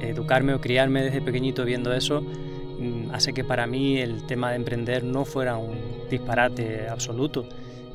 educarme 0.00 0.54
o 0.54 0.60
criarme 0.60 1.02
desde 1.02 1.20
pequeñito 1.20 1.64
viendo 1.64 1.92
eso 1.92 2.20
mm, 2.22 3.10
hace 3.12 3.32
que 3.32 3.44
para 3.44 3.66
mí 3.66 3.98
el 3.98 4.26
tema 4.26 4.50
de 4.50 4.56
emprender 4.56 5.04
no 5.04 5.24
fuera 5.24 5.56
un 5.56 5.76
disparate 6.10 6.88
absoluto, 6.88 7.46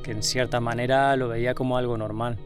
que 0.02 0.12
en 0.12 0.24
cierta 0.24 0.60
manera 0.60 1.16
lo 1.16 1.30
veía 1.30 1.54
como 1.54 1.78
algo 1.78 1.98
normal. 1.98 2.38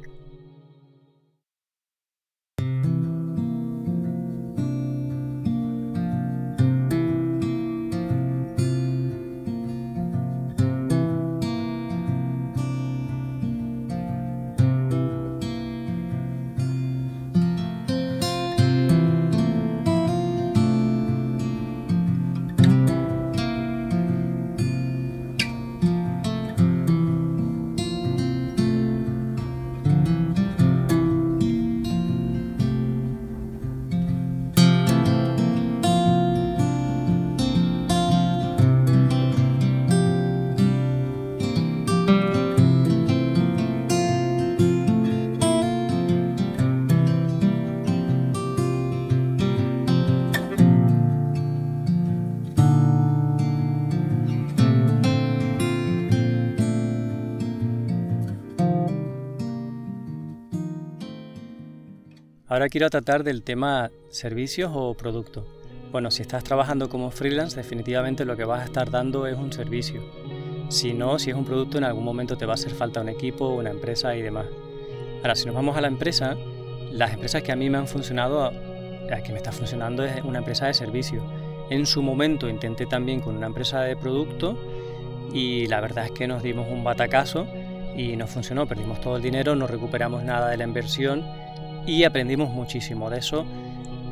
Ahora 62.56 62.70
quiero 62.70 62.90
tratar 62.90 63.26
del 63.26 63.44
tema 63.44 63.92
servicios 64.08 64.72
o 64.74 64.94
productos. 64.94 65.44
Bueno, 65.92 66.10
si 66.10 66.22
estás 66.22 66.46
trabajando 66.46 66.88
como 66.88 67.12
freelance, 67.12 67.58
definitivamente 67.58 68.24
lo 68.24 68.38
que 68.38 68.46
vas 68.46 68.62
a 68.62 68.64
estar 68.64 68.90
dando 68.90 69.28
es 69.28 69.38
un 69.38 69.52
servicio. 69.52 70.02
Si 70.70 70.94
no, 70.94 71.20
si 71.20 71.32
es 71.32 71.36
un 71.36 71.44
producto, 71.44 71.78
en 71.78 71.84
algún 71.84 72.06
momento 72.06 72.38
te 72.38 72.46
va 72.46 72.54
a 72.54 72.56
hacer 72.56 72.72
falta 72.72 73.02
un 73.02 73.10
equipo, 73.10 73.50
una 73.50 73.72
empresa 73.72 74.16
y 74.16 74.22
demás. 74.22 74.46
Ahora, 75.18 75.36
si 75.36 75.46
nos 75.48 75.54
vamos 75.54 75.76
a 75.76 75.82
la 75.82 75.90
empresa, 75.90 76.38
las 76.94 77.12
empresas 77.12 77.44
que 77.44 77.52
a 77.52 77.58
mí 77.58 77.70
me 77.70 77.78
han 77.78 77.90
funcionado, 77.90 78.50
la 79.10 79.22
que 79.22 79.34
me 79.34 79.38
está 79.40 79.52
funcionando 79.52 80.06
es 80.06 80.24
una 80.24 80.38
empresa 80.38 80.68
de 80.68 80.76
servicio. 80.76 81.26
En 81.70 81.86
su 81.86 82.02
momento 82.02 82.48
intenté 82.48 82.86
también 82.86 83.20
con 83.20 83.36
una 83.36 83.48
empresa 83.48 83.82
de 83.82 83.98
producto 83.98 84.58
y 85.34 85.68
la 85.68 85.82
verdad 85.82 86.06
es 86.06 86.12
que 86.12 86.26
nos 86.26 86.42
dimos 86.42 86.70
un 86.72 86.86
batacazo 86.86 87.48
y 87.98 88.16
no 88.16 88.28
funcionó, 88.28 88.66
perdimos 88.66 89.02
todo 89.02 89.18
el 89.18 89.22
dinero, 89.22 89.58
no 89.58 89.68
recuperamos 89.68 90.24
nada 90.24 90.50
de 90.50 90.56
la 90.56 90.64
inversión 90.64 91.26
y 91.86 92.04
aprendimos 92.04 92.50
muchísimo 92.50 93.10
de 93.10 93.20
eso, 93.20 93.46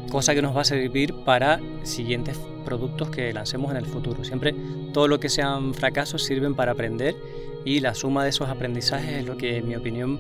cosa 0.10 0.36
que 0.36 0.42
nos 0.42 0.56
va 0.56 0.62
a 0.62 0.66
servir 0.66 1.14
para 1.26 1.60
siguientes 1.84 2.40
productos 2.66 3.10
que 3.10 3.34
lancemos 3.34 3.72
en 3.72 3.78
el 3.78 3.86
futuro. 3.86 4.24
Siempre 4.24 4.56
todo 4.94 5.08
lo 5.08 5.20
que 5.20 5.30
sean 5.30 5.74
fracasos 5.74 6.24
sirven 6.24 6.56
para 6.56 6.74
aprender 6.74 7.16
y 7.66 7.80
la 7.80 7.94
suma 7.94 8.24
de 8.24 8.30
esos 8.30 8.50
aprendizajes 8.50 9.18
es 9.18 9.26
lo 9.26 9.38
que 9.38 9.58
en 9.58 9.68
mi 9.68 9.76
opinión 9.76 10.20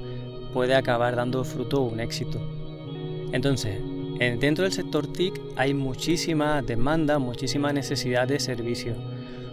puede 0.53 0.75
acabar 0.75 1.15
dando 1.15 1.43
fruto 1.43 1.81
un 1.81 1.99
éxito. 1.99 2.39
Entonces, 3.31 3.79
dentro 4.39 4.63
del 4.63 4.73
sector 4.73 5.07
TIC 5.07 5.39
hay 5.55 5.73
muchísima 5.73 6.61
demanda, 6.61 7.19
muchísima 7.19 7.73
necesidad 7.73 8.27
de 8.27 8.39
servicios, 8.39 8.97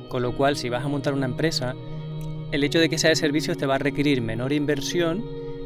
con 0.09 0.23
lo 0.23 0.37
cual 0.37 0.57
si 0.57 0.69
vas 0.69 0.85
a 0.85 0.89
montar 0.89 1.15
una 1.15 1.27
empresa, 1.27 1.75
el 2.53 2.65
hecho 2.65 2.79
de 2.79 2.89
que 2.89 2.99
sea 2.99 3.11
de 3.11 3.17
servicios 3.17 3.57
te 3.57 3.67
va 3.67 3.77
a 3.77 3.79
requerir 3.79 4.21
menor 4.21 4.53
inversión 4.53 5.25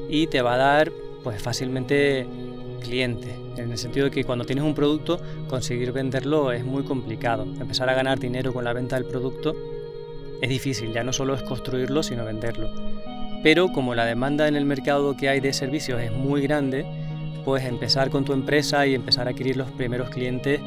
y 0.08 0.26
te 0.26 0.42
va 0.42 0.54
a 0.54 0.58
dar 0.58 0.92
pues 1.24 1.42
fácilmente 1.42 2.26
cliente, 2.80 3.34
en 3.56 3.72
el 3.72 3.78
sentido 3.78 4.04
de 4.04 4.10
que 4.10 4.24
cuando 4.24 4.44
tienes 4.44 4.64
un 4.64 4.74
producto 4.74 5.18
conseguir 5.48 5.90
venderlo 5.90 6.52
es 6.52 6.64
muy 6.64 6.84
complicado. 6.84 7.42
Empezar 7.42 7.88
a 7.88 7.94
ganar 7.94 8.20
dinero 8.20 8.52
con 8.52 8.62
la 8.62 8.74
venta 8.74 8.96
del 8.96 9.06
producto 9.06 9.56
es 10.40 10.48
difícil, 10.48 10.92
ya 10.92 11.02
no 11.02 11.12
solo 11.12 11.34
es 11.34 11.42
construirlo, 11.42 12.02
sino 12.02 12.24
venderlo. 12.24 12.70
Pero 13.42 13.72
como 13.72 13.94
la 13.94 14.04
demanda 14.04 14.46
en 14.46 14.56
el 14.56 14.66
mercado 14.66 15.16
que 15.16 15.28
hay 15.28 15.40
de 15.40 15.52
servicios 15.52 16.00
es 16.00 16.12
muy 16.12 16.42
grande, 16.42 16.84
pues 17.44 17.64
empezar 17.64 18.10
con 18.10 18.24
tu 18.24 18.32
empresa 18.32 18.86
y 18.86 18.94
empezar 18.94 19.26
a 19.26 19.30
adquirir 19.30 19.56
los 19.56 19.70
primeros 19.72 20.10
clientes 20.10 20.60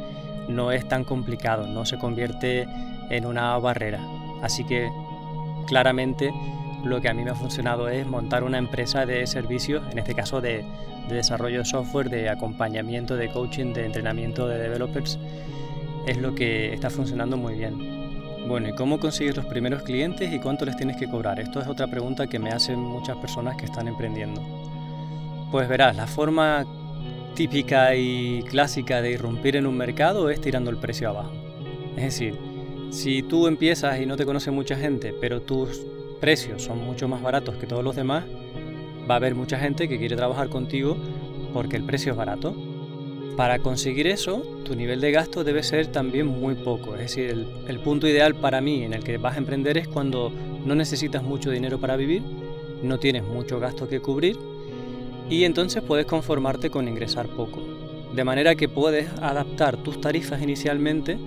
no 0.48 0.72
es 0.72 0.88
tan 0.88 1.04
complicado, 1.04 1.68
no 1.68 1.86
se 1.86 1.98
convierte 1.98 2.68
en 3.10 3.26
una 3.26 3.58
barrera. 3.58 4.00
Así 4.42 4.64
que 4.64 4.90
claramente 5.68 6.32
lo 6.84 7.02
que 7.02 7.10
a 7.10 7.14
mí 7.14 7.24
me 7.24 7.32
ha 7.32 7.36
funcionado 7.36 7.90
es 7.90 8.06
montar 8.06 8.44
una 8.44 8.58
empresa 8.58 9.06
de 9.06 9.26
servicios, 9.28 9.84
en 9.92 10.00
este 10.00 10.14
caso 10.14 10.42
de, 10.42 10.66
desarrollo 11.10 11.60
de 11.60 11.66
software, 11.66 12.10
de 12.10 12.30
acompañamiento, 12.30 13.16
de 13.16 13.30
coaching, 13.30 13.74
de 13.74 13.86
entrenamiento 13.86 14.48
de 14.48 14.60
developers. 14.60 15.18
Es 16.06 16.18
lo 16.18 16.36
que 16.36 16.74
está 16.74 16.90
funcionando 16.90 17.38
muy 17.38 17.56
bien. 17.56 18.48
Bueno, 18.48 18.70
¿y 18.70 18.74
cómo 18.74 19.00
consigues 19.00 19.36
los 19.36 19.46
primeros 19.46 19.84
clientes 19.84 20.32
y 20.32 20.40
cuánto 20.40 20.66
les 20.66 20.78
tienes 20.78 20.98
que 20.98 21.08
cobrar? 21.08 21.40
Esto 21.40 21.60
es 21.60 21.68
otra 21.68 21.88
pregunta 21.88 22.28
que 22.28 22.40
me 22.40 22.50
hacen 22.50 22.80
muchas 22.80 23.18
personas 23.18 23.58
que 23.58 23.66
están 23.66 23.88
emprendiendo. 23.88 24.42
Pues 25.52 25.68
verás, 25.68 25.96
la 25.96 26.08
forma 26.08 26.66
típica 27.36 27.96
y 27.96 28.44
clásica 28.44 29.02
de 29.02 29.12
irrumpir 29.12 29.58
en 29.58 29.68
un 29.68 29.78
mercado 29.78 30.30
es 30.30 30.42
tirando 30.42 30.70
el 30.70 30.78
precio 30.78 31.10
abajo. 31.10 31.32
Es 31.96 32.04
decir, 32.04 32.38
si 32.90 33.22
tú 33.22 33.48
empiezas 33.48 34.00
y 34.00 34.06
no 34.06 34.16
te 34.16 34.26
conoce 34.26 34.50
mucha 34.52 34.76
gente, 34.76 35.14
pero 35.20 35.42
tus 35.42 35.86
precios 36.20 36.64
son 36.64 36.84
mucho 36.84 37.08
más 37.08 37.22
baratos 37.22 37.56
que 37.56 37.68
todos 37.68 37.84
los 37.84 37.96
demás, 37.96 38.26
va 39.10 39.16
a 39.16 39.18
haber 39.18 39.36
mucha 39.36 39.58
gente 39.58 39.88
que 39.88 39.98
quiere 39.98 40.16
trabajar 40.16 40.50
contigo 40.50 40.98
porque 41.54 41.78
el 41.78 41.84
precio 41.84 42.12
es 42.12 42.18
barato. 42.18 42.56
Para 43.36 43.60
conseguir 43.60 44.08
eso, 44.08 44.42
tu 44.64 44.76
nivel 44.76 45.00
de 45.00 45.12
gasto 45.12 45.44
debe 45.44 45.62
ser 45.62 45.88
también 45.88 46.26
muy 46.26 46.56
poco. 46.56 46.96
Es 46.96 47.02
decir, 47.02 47.46
el, 47.68 47.80
punto 47.80 48.08
ideal 48.08 48.36
para 48.36 48.62
mí 48.62 48.84
en 48.84 48.94
el 48.94 49.04
que 49.04 49.18
vas 49.18 49.36
a 49.36 49.38
emprender 49.38 49.78
es 49.78 49.88
cuando 49.88 50.32
no 50.66 50.76
necesitas 50.76 51.24
mucho 51.24 51.52
dinero 51.52 51.80
para 51.80 51.96
vivir, 51.96 52.24
no 52.82 53.00
tienes 53.00 53.24
mucho 53.24 53.60
gasto 53.60 53.88
que 53.88 54.00
cubrir 54.00 54.38
y 55.30 55.44
entonces 55.44 55.84
puedes 55.84 56.06
conformarte 56.06 56.70
con 56.70 56.88
ingresar 56.88 57.28
poco. 57.28 57.62
De 58.14 58.24
manera 58.24 58.56
que 58.56 58.68
puedes 58.68 59.08
adaptar 59.22 59.78
tus 59.78 60.02
tarifas 60.02 60.42
inicialmente 60.42 61.18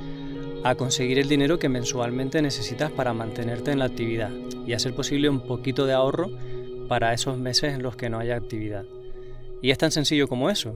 a 0.62 0.74
conseguir 0.74 1.18
el 1.18 1.28
dinero 1.28 1.58
que 1.58 1.68
mensualmente 1.68 2.42
necesitas 2.42 2.90
para 2.90 3.14
mantenerte 3.14 3.70
en 3.70 3.78
la 3.78 3.86
actividad 3.86 4.30
y 4.66 4.74
hacer 4.74 4.94
posible 4.94 5.28
un 5.28 5.40
poquito 5.40 5.86
de 5.86 5.94
ahorro 5.94 6.30
para 6.88 7.14
esos 7.14 7.38
meses 7.38 7.74
en 7.74 7.82
los 7.82 7.96
que 7.96 8.10
no 8.10 8.18
haya 8.18 8.36
actividad. 8.36 8.84
Y 9.62 9.70
es 9.70 9.78
tan 9.78 9.90
sencillo 9.90 10.28
como 10.28 10.50
eso. 10.50 10.74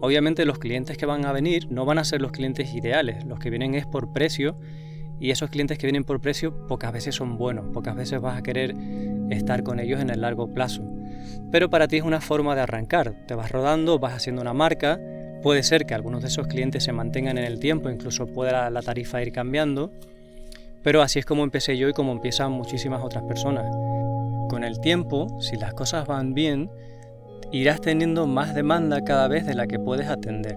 Obviamente 0.00 0.44
los 0.44 0.58
clientes 0.58 0.96
que 0.96 1.06
van 1.06 1.24
a 1.24 1.32
venir 1.32 1.70
no 1.70 1.84
van 1.84 1.98
a 1.98 2.04
ser 2.04 2.20
los 2.20 2.32
clientes 2.32 2.74
ideales, 2.74 3.24
los 3.24 3.38
que 3.38 3.50
vienen 3.50 3.74
es 3.74 3.86
por 3.86 4.12
precio 4.12 4.56
y 5.18 5.30
esos 5.30 5.50
clientes 5.50 5.78
que 5.78 5.86
vienen 5.86 6.04
por 6.04 6.20
precio 6.20 6.66
pocas 6.66 6.92
veces 6.92 7.14
son 7.14 7.38
buenos, 7.38 7.66
pocas 7.72 7.96
veces 7.96 8.20
vas 8.20 8.38
a 8.38 8.42
querer 8.42 8.74
estar 9.30 9.62
con 9.62 9.80
ellos 9.80 10.00
en 10.00 10.10
el 10.10 10.20
largo 10.20 10.52
plazo. 10.52 10.82
Pero 11.50 11.70
para 11.70 11.88
ti 11.88 11.96
es 11.96 12.02
una 12.02 12.20
forma 12.20 12.54
de 12.54 12.60
arrancar, 12.60 13.24
te 13.26 13.34
vas 13.34 13.50
rodando, 13.50 13.98
vas 13.98 14.14
haciendo 14.14 14.42
una 14.42 14.52
marca, 14.52 15.00
puede 15.44 15.62
ser 15.62 15.84
que 15.84 15.92
algunos 15.92 16.22
de 16.22 16.28
esos 16.28 16.46
clientes 16.46 16.84
se 16.84 16.92
mantengan 16.92 17.36
en 17.36 17.44
el 17.44 17.60
tiempo, 17.60 17.90
incluso 17.90 18.26
pueda 18.26 18.70
la 18.70 18.80
tarifa 18.80 19.20
ir 19.20 19.30
cambiando, 19.30 19.92
pero 20.82 21.02
así 21.02 21.18
es 21.18 21.26
como 21.26 21.44
empecé 21.44 21.76
yo 21.76 21.86
y 21.86 21.92
como 21.92 22.12
empiezan 22.12 22.50
muchísimas 22.50 23.04
otras 23.04 23.24
personas. 23.24 23.66
Con 24.48 24.64
el 24.64 24.80
tiempo, 24.80 25.26
si 25.42 25.58
las 25.58 25.74
cosas 25.74 26.06
van 26.06 26.32
bien, 26.32 26.70
irás 27.52 27.82
teniendo 27.82 28.26
más 28.26 28.54
demanda 28.54 29.04
cada 29.04 29.28
vez 29.28 29.44
de 29.44 29.54
la 29.54 29.66
que 29.66 29.78
puedes 29.78 30.08
atender. 30.08 30.56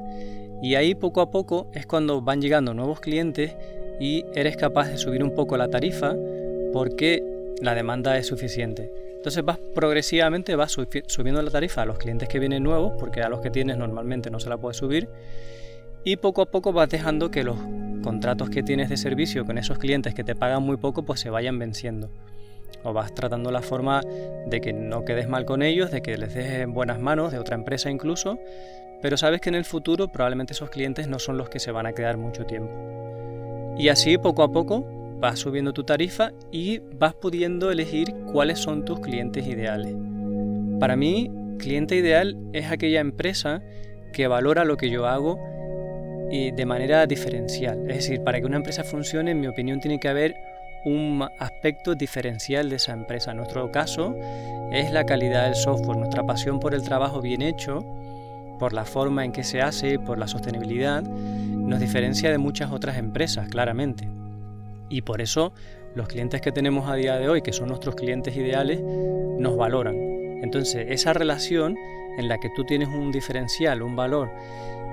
Y 0.62 0.76
ahí 0.76 0.96
poco 0.96 1.20
a 1.20 1.32
poco 1.32 1.68
es 1.74 1.86
cuando 1.86 2.22
van 2.22 2.42
llegando 2.42 2.74
nuevos 2.74 3.02
clientes 3.02 3.58
y 4.00 4.24
eres 4.36 4.56
capaz 4.56 4.88
de 4.88 4.98
subir 4.98 5.22
un 5.22 5.36
poco 5.36 5.58
la 5.58 5.68
tarifa 5.68 6.16
porque 6.72 7.22
la 7.62 7.76
demanda 7.76 8.18
es 8.18 8.28
suficiente. 8.28 8.90
Entonces 9.18 9.44
vas 9.44 9.58
progresivamente, 9.76 10.56
vas 10.56 10.72
subiendo 10.72 11.42
la 11.42 11.52
tarifa 11.52 11.82
a 11.82 11.86
los 11.86 11.98
clientes 11.98 12.30
que 12.30 12.40
vienen 12.40 12.64
nuevos, 12.64 12.94
porque 12.98 13.22
a 13.22 13.30
los 13.30 13.42
que 13.42 13.50
tienes 13.50 13.78
normalmente 13.78 14.32
no 14.32 14.40
se 14.40 14.50
la 14.50 14.58
puedes 14.58 14.78
subir, 14.78 15.10
y 16.04 16.16
poco 16.16 16.42
a 16.42 16.46
poco 16.46 16.72
vas 16.72 16.90
dejando 16.90 17.30
que 17.30 17.44
los 17.44 17.58
contratos 18.02 18.50
que 18.50 18.64
tienes 18.64 18.90
de 18.90 18.96
servicio 18.96 19.46
con 19.46 19.58
esos 19.58 19.78
clientes 19.78 20.14
que 20.14 20.24
te 20.24 20.36
pagan 20.36 20.64
muy 20.64 20.78
poco, 20.78 21.04
pues 21.04 21.20
se 21.20 21.30
vayan 21.30 21.60
venciendo. 21.60 22.10
O 22.84 22.94
vas 22.94 23.14
tratando 23.14 23.52
la 23.52 23.62
forma 23.62 24.02
de 24.46 24.62
que 24.62 24.72
no 24.72 25.04
quedes 25.04 25.28
mal 25.28 25.44
con 25.46 25.62
ellos, 25.62 25.92
de 25.92 26.02
que 26.02 26.18
les 26.18 26.34
dejes 26.34 26.62
en 26.62 26.74
buenas 26.74 27.02
manos, 27.02 27.34
de 27.34 27.40
otra 27.40 27.56
empresa 27.56 27.90
incluso, 27.90 28.40
pero 29.02 29.18
sabes 29.18 29.42
que 29.42 29.50
en 29.50 29.56
el 29.56 29.66
futuro 29.66 30.08
probablemente 30.08 30.54
esos 30.54 30.70
clientes 30.70 31.08
no 31.08 31.20
son 31.20 31.38
los 31.38 31.50
que 31.50 31.60
se 31.60 31.72
van 31.72 31.86
a 31.86 31.94
quedar 31.94 32.18
mucho 32.18 32.46
tiempo. 32.46 32.74
Y 33.78 33.90
así 33.90 34.18
poco 34.18 34.44
a 34.44 34.52
poco 34.52 34.86
vas 35.20 35.40
subiendo 35.40 35.74
tu 35.74 35.84
tarifa 35.84 36.32
y 36.52 36.80
vas 37.00 37.14
pudiendo 37.14 37.72
elegir 37.72 38.14
cuáles 38.32 38.60
son 38.60 38.86
tus 38.86 39.00
clientes 39.00 39.46
ideales. 39.48 39.96
Para 40.80 40.96
mí, 40.96 41.32
cliente 41.58 41.96
ideal 41.96 42.38
es 42.54 42.72
aquella 42.72 43.00
empresa 43.00 43.62
que 44.14 44.28
valora 44.28 44.66
lo 44.66 44.78
que 44.78 44.90
yo 44.90 45.08
hago 45.08 45.40
y 46.32 46.52
de 46.52 46.66
manera 46.66 47.06
diferencial. 47.08 47.90
Es 47.90 47.98
decir, 47.98 48.24
para 48.24 48.40
que 48.40 48.46
una 48.46 48.58
empresa 48.58 48.84
funcione, 48.84 49.32
en 49.32 49.40
mi 49.40 49.48
opinión, 49.48 49.80
tiene 49.80 50.00
que 50.00 50.10
haber 50.10 50.36
un 50.86 51.28
aspecto 51.40 51.96
diferencial 51.96 52.70
de 52.70 52.76
esa 52.76 52.94
empresa. 52.94 53.32
En 53.32 53.38
nuestro 53.38 53.72
caso 53.72 54.16
es 54.72 54.92
la 54.92 55.06
calidad 55.06 55.46
del 55.46 55.56
software, 55.56 55.98
nuestra 55.98 56.24
pasión 56.24 56.60
por 56.60 56.74
el 56.74 56.84
trabajo 56.84 57.22
bien 57.22 57.42
hecho, 57.42 57.86
por 58.60 58.74
la 58.74 58.86
forma 58.86 59.26
en 59.26 59.32
que 59.32 59.44
se 59.44 59.62
hace, 59.62 60.00
por 60.00 60.18
la 60.18 60.28
sostenibilidad, 60.28 61.04
nos 61.04 61.80
diferencia 61.80 62.32
de 62.32 62.38
muchas 62.38 62.72
otras 62.72 62.98
empresas, 62.98 63.50
claramente. 63.50 64.08
Y 64.90 65.02
por 65.02 65.22
eso 65.22 65.54
los 65.96 66.08
clientes 66.08 66.42
que 66.42 66.52
tenemos 66.52 66.90
a 66.90 66.96
día 66.96 67.18
de 67.18 67.28
hoy, 67.28 67.42
que 67.42 67.54
son 67.54 67.70
nuestros 67.70 67.96
clientes 67.96 68.36
ideales, 68.36 68.82
nos 68.82 69.58
valoran. 69.58 69.96
Entonces, 70.44 70.86
esa 70.90 71.14
relación 71.14 71.76
en 72.18 72.28
la 72.28 72.38
que 72.40 72.50
tú 72.56 72.64
tienes 72.64 72.88
un 72.90 73.12
diferencial, 73.12 73.82
un 73.82 73.96
valor 73.96 74.30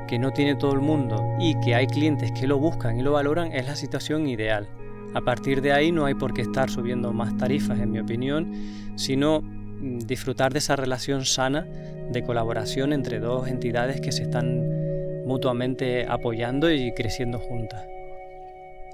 que 0.09 0.19
no 0.19 0.33
tiene 0.33 0.55
todo 0.57 0.73
el 0.73 0.81
mundo 0.81 1.23
y 1.39 1.59
que 1.61 1.75
hay 1.75 1.87
clientes 1.87 2.33
que 2.33 2.47
lo 2.47 2.59
buscan 2.59 2.99
y 2.99 3.03
lo 3.03 3.13
valoran, 3.13 3.53
es 3.53 3.67
la 3.67 3.77
situación 3.77 4.27
ideal. 4.27 4.69
A 5.15 5.21
partir 5.21 5.63
de 5.63 5.73
ahí 5.73 5.93
no 5.93 6.07
hay 6.07 6.15
por 6.15 6.35
qué 6.35 6.43
estar 6.43 6.71
subiendo 6.71 7.13
más 7.13 7.37
tarifas, 7.37 7.79
en 7.79 7.91
mi 7.91 8.01
opinión, 8.01 8.53
sino 8.97 9.41
mm, 9.43 9.99
disfrutar 10.01 10.53
de 10.53 10.59
esa 10.59 10.77
relación 10.77 11.25
sana 11.25 11.67
de 12.11 12.23
colaboración 12.23 12.93
entre 12.93 13.21
dos 13.21 13.49
entidades 13.49 14.01
que 14.01 14.13
se 14.13 14.25
están 14.25 15.25
mutuamente 15.25 16.07
apoyando 16.09 16.71
y 16.71 16.93
creciendo 16.95 17.39
juntas. 17.39 17.94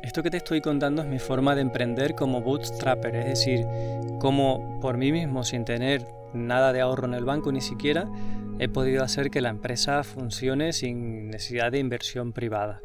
Esto 0.02 0.22
que 0.22 0.30
te 0.30 0.38
estoy 0.38 0.62
contando 0.62 1.02
es 1.02 1.08
mi 1.08 1.18
forma 1.18 1.54
de 1.54 1.60
emprender 1.60 2.14
como 2.14 2.40
bootstrapper, 2.40 3.14
es 3.16 3.26
decir, 3.26 3.66
como 4.18 4.80
por 4.80 4.96
mí 4.96 5.12
mismo, 5.12 5.44
sin 5.44 5.66
tener 5.66 6.06
nada 6.32 6.72
de 6.72 6.80
ahorro 6.80 7.06
en 7.06 7.12
el 7.12 7.24
banco 7.24 7.52
ni 7.52 7.60
siquiera, 7.60 8.08
he 8.58 8.68
podido 8.68 9.04
hacer 9.04 9.30
que 9.30 9.42
la 9.42 9.50
empresa 9.50 10.02
funcione 10.02 10.72
sin 10.72 11.28
necesidad 11.28 11.70
de 11.70 11.80
inversión 11.80 12.32
privada. 12.32 12.80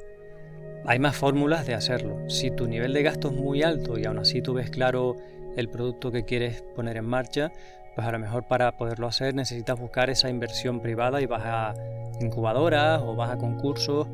Hay 0.85 0.99
más 0.99 1.15
fórmulas 1.15 1.65
de 1.65 1.73
hacerlo. 1.73 2.29
Si 2.29 2.51
tu 2.51 2.67
nivel 2.67 2.91
de 2.91 3.03
gasto 3.03 3.29
es 3.29 3.33
muy 3.33 3.63
alto 3.63 3.97
y 3.97 4.05
aún 4.05 4.19
así 4.19 4.41
tú 4.41 4.53
ves 4.53 4.69
claro 4.69 5.15
el 5.55 5.69
producto 5.69 6.11
que 6.11 6.25
quieres 6.25 6.63
poner 6.75 6.97
en 6.97 7.05
marcha, 7.05 7.51
pues 7.95 8.05
a 8.05 8.11
lo 8.11 8.19
mejor 8.19 8.45
para 8.47 8.75
poderlo 8.75 9.07
hacer 9.07 9.33
necesitas 9.33 9.79
buscar 9.79 10.09
esa 10.09 10.29
inversión 10.29 10.81
privada 10.81 11.21
y 11.21 11.27
vas 11.27 11.43
a 11.45 11.73
incubadoras 12.19 13.01
o 13.01 13.15
vas 13.15 13.31
a 13.31 13.37
concursos 13.37 14.07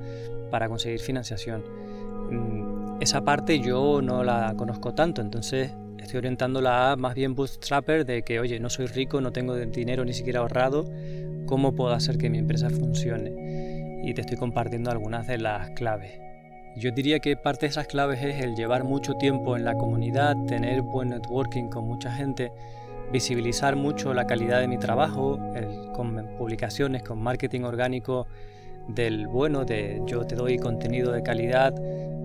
para 0.52 0.70
conseguir 0.70 1.00
financiación 1.00 1.91
esa 3.02 3.22
parte 3.22 3.60
yo 3.60 4.02
no 4.02 4.24
la 4.24 4.54
conozco 4.56 4.94
tanto, 4.94 5.22
entonces 5.22 5.74
estoy 5.98 6.20
orientándola 6.20 6.92
a 6.92 6.96
más 6.96 7.16
bien 7.16 7.36
bootstrapper 7.36 8.06
de 8.06 8.22
que, 8.22 8.40
oye, 8.40 8.60
no 8.60 8.70
soy 8.70 8.86
rico, 8.86 9.22
no 9.22 9.32
tengo 9.32 9.56
dinero 9.56 10.06
ni 10.06 10.14
siquiera 10.14 10.40
ahorrado, 10.42 10.86
¿cómo 11.46 11.74
puedo 11.74 11.94
hacer 11.94 12.18
que 12.18 12.30
mi 12.30 12.38
empresa 12.38 12.70
funcione? 12.70 14.02
Y 14.04 14.14
te 14.14 14.22
estoy 14.22 14.38
compartiendo 14.38 14.92
algunas 14.92 15.28
de 15.28 15.38
las 15.38 15.72
claves. 15.72 16.20
Yo 16.78 16.92
diría 16.92 17.20
que 17.20 17.36
parte 17.36 17.66
de 17.66 17.72
esas 17.72 17.88
claves 17.88 18.24
es 18.24 18.42
el 18.44 18.56
llevar 18.56 18.84
mucho 18.84 19.16
tiempo 19.16 19.58
en 19.58 19.66
la 19.66 19.74
comunidad, 19.76 20.36
tener 20.48 20.82
buen 20.82 21.10
networking 21.10 21.70
con 21.70 21.86
mucha 21.86 22.12
gente, 22.12 22.52
visibilizar 23.12 23.76
mucho 23.76 24.14
la 24.14 24.26
calidad 24.26 24.62
de 24.62 24.68
mi 24.68 24.78
trabajo, 24.78 25.38
con 25.94 26.30
publicaciones, 26.38 27.04
con 27.04 27.22
marketing 27.22 27.62
orgánico 27.62 28.28
del 28.88 29.28
bueno, 29.28 29.66
de 29.66 30.02
yo 30.06 30.26
te 30.26 30.36
doy 30.36 30.58
contenido 30.58 31.12
de 31.12 31.24
calidad, 31.24 31.74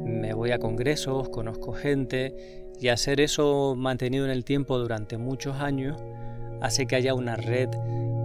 me 0.05 0.35
voy 0.35 0.53
a 0.53 0.59
congresos, 0.59 1.29
conozco 1.29 1.73
gente 1.73 2.35
y 2.81 2.89
hacer 2.89 3.21
eso 3.21 3.75
mantenido 3.77 4.25
en 4.25 4.31
el 4.31 4.45
tiempo 4.45 4.79
durante 4.79 5.19
muchos 5.19 5.57
años 5.57 5.97
hace 6.61 6.87
que 6.87 6.97
haya 6.97 7.15
una 7.15 7.37
red 7.37 7.69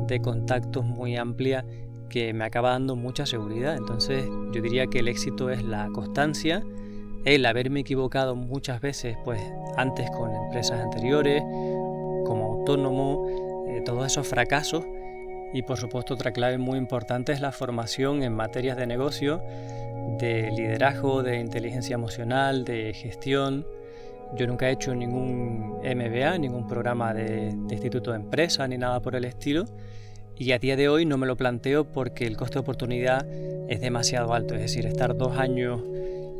de 0.07 0.19
contactos 0.19 0.85
muy 0.85 1.15
amplia 1.15 1.65
que 2.09 2.33
me 2.33 2.43
acaba 2.43 2.71
dando 2.71 2.95
mucha 2.95 3.25
seguridad. 3.25 3.75
Entonces 3.75 4.25
yo 4.53 4.61
diría 4.61 4.87
que 4.87 4.99
el 4.99 5.07
éxito 5.07 5.49
es 5.49 5.63
la 5.63 5.89
constancia, 5.93 6.63
el 7.25 7.45
haberme 7.45 7.81
equivocado 7.81 8.35
muchas 8.35 8.81
veces, 8.81 9.17
pues 9.23 9.41
antes 9.77 10.09
con 10.11 10.35
empresas 10.35 10.81
anteriores, 10.81 11.41
como 12.25 12.57
autónomo, 12.59 13.65
eh, 13.67 13.81
todos 13.85 14.05
esos 14.05 14.27
fracasos. 14.27 14.83
Y 15.53 15.63
por 15.63 15.77
supuesto 15.77 16.13
otra 16.13 16.31
clave 16.31 16.57
muy 16.57 16.77
importante 16.77 17.31
es 17.31 17.41
la 17.41 17.51
formación 17.51 18.23
en 18.23 18.33
materias 18.33 18.77
de 18.77 18.87
negocio 18.87 19.41
de 20.17 20.51
liderazgo, 20.51 21.23
de 21.23 21.39
inteligencia 21.39 21.95
emocional, 21.95 22.63
de 22.63 22.93
gestión. 22.93 23.65
Yo 24.35 24.47
nunca 24.47 24.69
he 24.69 24.73
hecho 24.73 24.95
ningún 24.95 25.79
MBA, 25.83 26.37
ningún 26.37 26.67
programa 26.67 27.13
de, 27.13 27.49
instituto 27.69 28.11
de 28.11 28.17
empresa 28.17 28.67
ni 28.67 28.77
nada 28.77 28.99
por 29.01 29.15
el 29.15 29.25
estilo. 29.25 29.65
Y 30.37 30.53
a 30.53 30.59
día 30.59 30.75
de 30.75 30.89
hoy 30.89 31.05
no 31.05 31.17
me 31.17 31.27
lo 31.27 31.35
planteo 31.35 31.85
porque 31.85 32.25
el 32.25 32.37
coste 32.37 32.55
de 32.55 32.59
oportunidad 32.61 33.27
es 33.67 33.81
demasiado 33.81 34.33
alto. 34.33 34.55
Es 34.55 34.61
decir, 34.61 34.85
estar 34.85 35.15
dos 35.15 35.37
años 35.37 35.81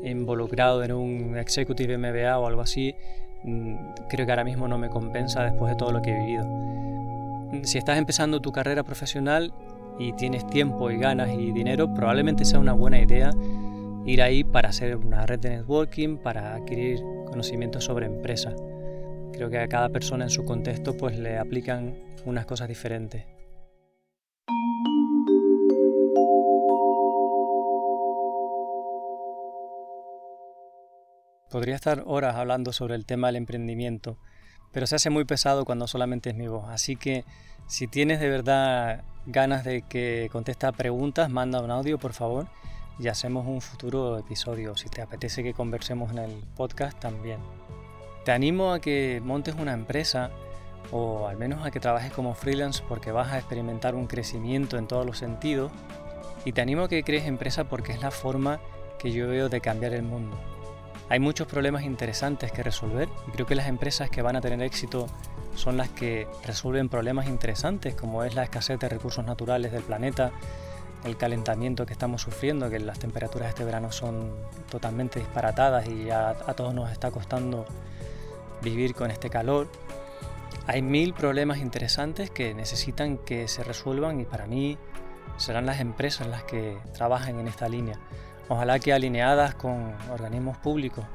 involucrado 0.03 0.84
en 0.84 0.91
un 0.93 1.38
Executive 1.38 1.97
MBA 1.97 2.39
o 2.39 2.47
algo 2.47 2.62
así, 2.62 2.95
mm, 3.43 3.76
creo 4.09 4.26
que 4.26 4.32
ahora 4.32 4.43
mismo 4.43 4.68
no 4.68 4.78
me 4.78 4.89
compensa 4.89 5.43
después 5.43 5.72
de 5.72 5.78
todo 5.78 5.91
lo 5.91 6.01
que 6.01 6.12
he 6.12 6.20
vivido. 6.20 7.01
Si 7.64 7.78
estás 7.78 7.97
empezando 7.97 8.41
tu 8.41 8.52
carrera 8.52 8.84
profesional, 8.84 9.54
y 9.99 10.14
tienes 10.14 10.47
tiempo 10.47 10.89
y 10.89 10.97
ganas 10.97 11.30
y 11.30 11.52
dinero, 11.52 11.93
probablemente 11.93 12.45
sea 12.45 12.60
una 12.60 12.74
buena 12.74 12.99
idea 12.99 13.32
ir 14.06 14.22
ahí 14.22 14.43
para 14.43 14.70
hacer 14.70 14.95
una 14.95 15.26
red 15.26 15.39
de 15.39 15.49
networking, 15.52 16.18
para 16.18 16.56
adquirir 16.56 17.02
conocimientos 17.28 17.84
sobre 17.86 18.08
empresa. 18.08 18.56
Creo 19.32 19.49
que 19.49 19.60
a 19.60 19.68
cada 19.68 19.89
persona 19.89 20.26
en 20.26 20.30
su 20.32 20.43
contexto 20.43 20.97
pues 20.97 21.18
le 21.18 21.38
aplican 21.38 21.95
unas 22.26 22.45
cosas 22.45 22.68
diferentes. 22.68 23.26
Podría 31.49 31.76
estar 31.76 32.04
horas 32.08 32.36
hablando 32.38 32.72
sobre 32.72 32.95
el 32.95 33.06
tema 33.06 33.28
del 33.28 33.36
emprendimiento, 33.36 34.18
pero 34.72 34.88
se 34.88 34.95
hace 34.95 35.09
muy 35.09 35.26
pesado 35.26 35.65
cuando 35.65 35.88
solamente 35.88 36.30
es 36.30 36.36
mi 36.36 36.47
voz. 36.47 36.65
Así 36.69 36.95
que 36.95 37.26
si 37.67 37.88
tienes 37.88 38.19
de 38.19 38.30
verdad 38.30 39.03
ganas 39.26 39.63
de 39.63 39.84
que 39.84 40.30
conteste 40.32 40.72
preguntas, 40.74 41.30
manda 41.30 41.61
un 41.61 41.72
audio 41.72 41.97
por 41.97 42.13
favor 42.13 42.47
y 42.99 43.07
hacemos 43.07 43.47
un 43.47 43.61
futuro 43.61 44.17
episodio. 44.17 44.76
Si 44.76 44.89
te 44.89 45.01
apetece 45.01 45.43
que 45.43 45.53
conversemos 45.53 46.11
en 46.11 46.19
el 46.19 46.43
podcast 46.55 46.99
también. 46.99 47.39
Te 48.26 48.32
animo 48.32 48.74
a 48.74 48.80
que 48.80 49.22
montes 49.24 49.55
una 49.55 49.74
empresa 49.74 50.30
o 50.91 51.28
al 51.28 51.38
menos 51.38 51.65
a 51.65 51.72
que 51.72 51.80
trabajes 51.80 52.11
como 52.11 52.34
freelance 52.34 52.84
porque 52.88 53.11
vas 53.11 53.32
a 53.32 53.38
experimentar 53.38 53.95
un 53.95 54.07
crecimiento 54.07 54.78
en 54.78 54.88
todos 54.88 55.05
los 55.05 55.17
sentidos. 55.17 55.72
Y 56.45 56.53
te 56.53 56.61
animo 56.61 56.84
a 56.84 56.89
que 56.89 57.03
crees 57.03 57.26
empresa 57.26 57.65
porque 57.65 57.91
es 57.91 58.01
la 58.01 58.11
forma 58.11 58.59
que 58.99 59.11
yo 59.11 59.28
veo 59.28 59.49
de 59.49 59.61
cambiar 59.61 59.93
el 59.93 60.03
mundo. 60.03 60.39
Hay 61.12 61.20
muchos 61.20 61.45
problemas 61.45 61.84
interesantes 61.84 62.53
que 62.53 62.64
resolver 62.64 63.09
y 63.28 63.32
creo 63.32 63.45
que 63.45 63.53
las 63.53 63.68
empresas 63.68 64.09
que 64.09 64.22
van 64.22 64.38
a 64.38 64.39
tener 64.39 64.62
éxito 64.62 65.07
son 65.55 65.76
las 65.76 65.89
que 65.89 66.26
resuelven 66.45 66.88
problemas 66.88 67.28
interesantes 67.28 67.95
como 67.95 68.24
es 68.24 68.34
la 68.34 68.43
escasez 68.43 68.80
de 68.80 68.88
recursos 68.88 69.26
naturales 69.26 69.74
del 69.74 69.84
planeta, 69.84 70.32
el 71.03 71.18
calentamiento 71.18 71.86
que 71.86 71.91
estamos 71.91 72.22
sufriendo, 72.22 72.70
que 72.70 72.80
las 72.80 72.97
temperaturas 72.97 73.49
este 73.49 73.66
verano 73.66 73.91
son 73.91 74.32
totalmente 74.70 75.20
disparatadas 75.20 75.86
y 75.89 76.09
a, 76.12 76.34
todos 76.55 76.74
nos 76.74 76.89
está 76.89 77.12
costando 77.12 77.66
vivir 78.62 78.95
con 78.95 79.12
este 79.12 79.30
calor. 79.30 79.68
Hay 80.66 80.82
mil 80.82 81.14
problemas 81.14 81.57
interesantes 81.57 82.32
que 82.32 82.53
necesitan 82.53 83.18
que 83.18 83.49
se 83.49 83.66
resuelvan 83.66 84.22
y 84.22 84.24
para 84.24 84.47
mí 84.47 84.78
serán 85.36 85.66
las 85.66 85.82
empresas 85.82 86.28
las 86.28 86.43
que 86.45 86.78
trabajan 86.93 87.38
en 87.38 87.49
esta 87.49 87.68
línea 87.68 87.99
ojalá 88.52 88.80
que 88.80 88.91
alineadas 88.91 89.56
con 89.56 89.93
organismos 90.12 90.58
públicos, 90.58 91.06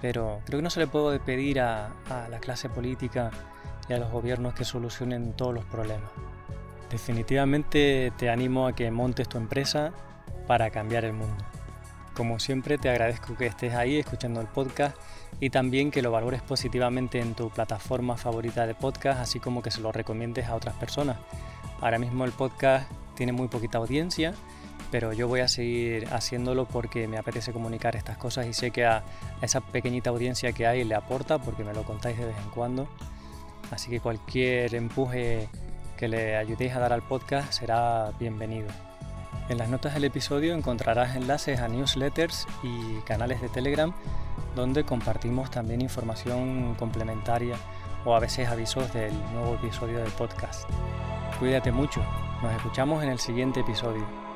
pero 0.00 0.40
creo 0.46 0.60
que 0.60 0.62
no 0.62 0.70
se 0.70 0.78
le 0.78 0.86
puede 0.86 1.18
pedir 1.18 1.60
a, 1.60 1.90
la 2.30 2.38
clase 2.38 2.68
política 2.68 3.32
y 3.88 3.94
a 3.94 3.98
los 3.98 4.12
gobiernos 4.12 4.54
que 4.54 4.64
solucionen 4.64 5.32
todos 5.32 5.52
los 5.52 5.64
problemas. 5.64 6.08
Definitivamente 6.88 8.12
te 8.16 8.30
animo 8.30 8.68
a 8.68 8.74
que 8.74 8.92
montes 8.92 9.28
tu 9.28 9.38
empresa 9.38 9.92
para 10.46 10.70
cambiar 10.70 11.04
el 11.04 11.14
mundo. 11.14 11.44
Como 12.14 12.38
siempre 12.38 12.78
te 12.78 12.88
agradezco 12.88 13.36
que 13.36 13.46
estés 13.46 13.74
ahí 13.74 13.98
escuchando 13.98 14.40
el 14.40 14.46
podcast 14.46 14.96
y 15.40 15.50
también 15.50 15.90
que 15.90 16.00
lo 16.00 16.12
valores 16.12 16.42
positivamente 16.42 17.18
en 17.18 17.34
tu 17.34 17.50
plataforma 17.50 18.16
favorita 18.16 18.68
de 18.68 18.76
podcast, 18.76 19.20
así 19.20 19.40
como 19.40 19.62
que 19.62 19.72
se 19.72 19.80
lo 19.80 19.90
recomiendes 19.90 20.46
a 20.46 20.54
otras 20.54 20.76
personas. 20.76 21.16
Ahora 21.80 21.98
mismo 21.98 22.24
el 22.24 22.30
podcast 22.30 22.88
tiene 23.16 23.32
muy 23.32 23.48
poquita 23.48 23.78
audiencia 23.78 24.32
pero 24.90 25.12
yo 25.12 25.28
voy 25.28 25.40
a 25.40 25.48
seguir 25.48 26.08
haciéndolo 26.12 26.66
porque 26.66 27.06
me 27.08 27.18
apetece 27.18 27.52
comunicar 27.52 27.96
estas 27.96 28.16
cosas 28.16 28.46
y 28.46 28.54
sé 28.54 28.70
que 28.70 28.86
a 28.86 29.02
esa 29.42 29.60
pequeñita 29.60 30.10
audiencia 30.10 30.52
que 30.52 30.66
hay 30.66 30.84
le 30.84 30.94
aporta 30.94 31.38
porque 31.38 31.64
me 31.64 31.74
lo 31.74 31.82
contáis 31.82 32.18
de 32.18 32.26
vez 32.26 32.36
en 32.36 32.50
cuando. 32.50 32.88
Así 33.70 33.90
que 33.90 34.00
cualquier 34.00 34.74
empuje 34.74 35.48
que 35.96 36.08
le 36.08 36.36
ayudéis 36.36 36.74
a 36.74 36.78
dar 36.78 36.92
al 36.92 37.02
podcast 37.02 37.52
será 37.52 38.12
bienvenido. 38.18 38.68
En 39.48 39.58
las 39.58 39.68
notas 39.68 39.94
del 39.94 40.04
episodio 40.04 40.54
encontrarás 40.54 41.16
enlaces 41.16 41.60
a 41.60 41.68
newsletters 41.68 42.46
y 42.62 43.00
canales 43.00 43.40
de 43.40 43.48
Telegram 43.48 43.92
donde 44.54 44.84
compartimos 44.84 45.50
también 45.50 45.80
información 45.80 46.74
complementaria 46.74 47.56
o 48.04 48.14
a 48.14 48.20
veces 48.20 48.48
avisos 48.48 48.92
del 48.92 49.12
nuevo 49.32 49.54
episodio 49.54 49.98
del 49.98 50.10
podcast. 50.12 50.68
Cuídate 51.38 51.72
mucho, 51.72 52.02
nos 52.42 52.52
escuchamos 52.52 53.02
en 53.02 53.10
el 53.10 53.18
siguiente 53.18 53.60
episodio. 53.60 54.27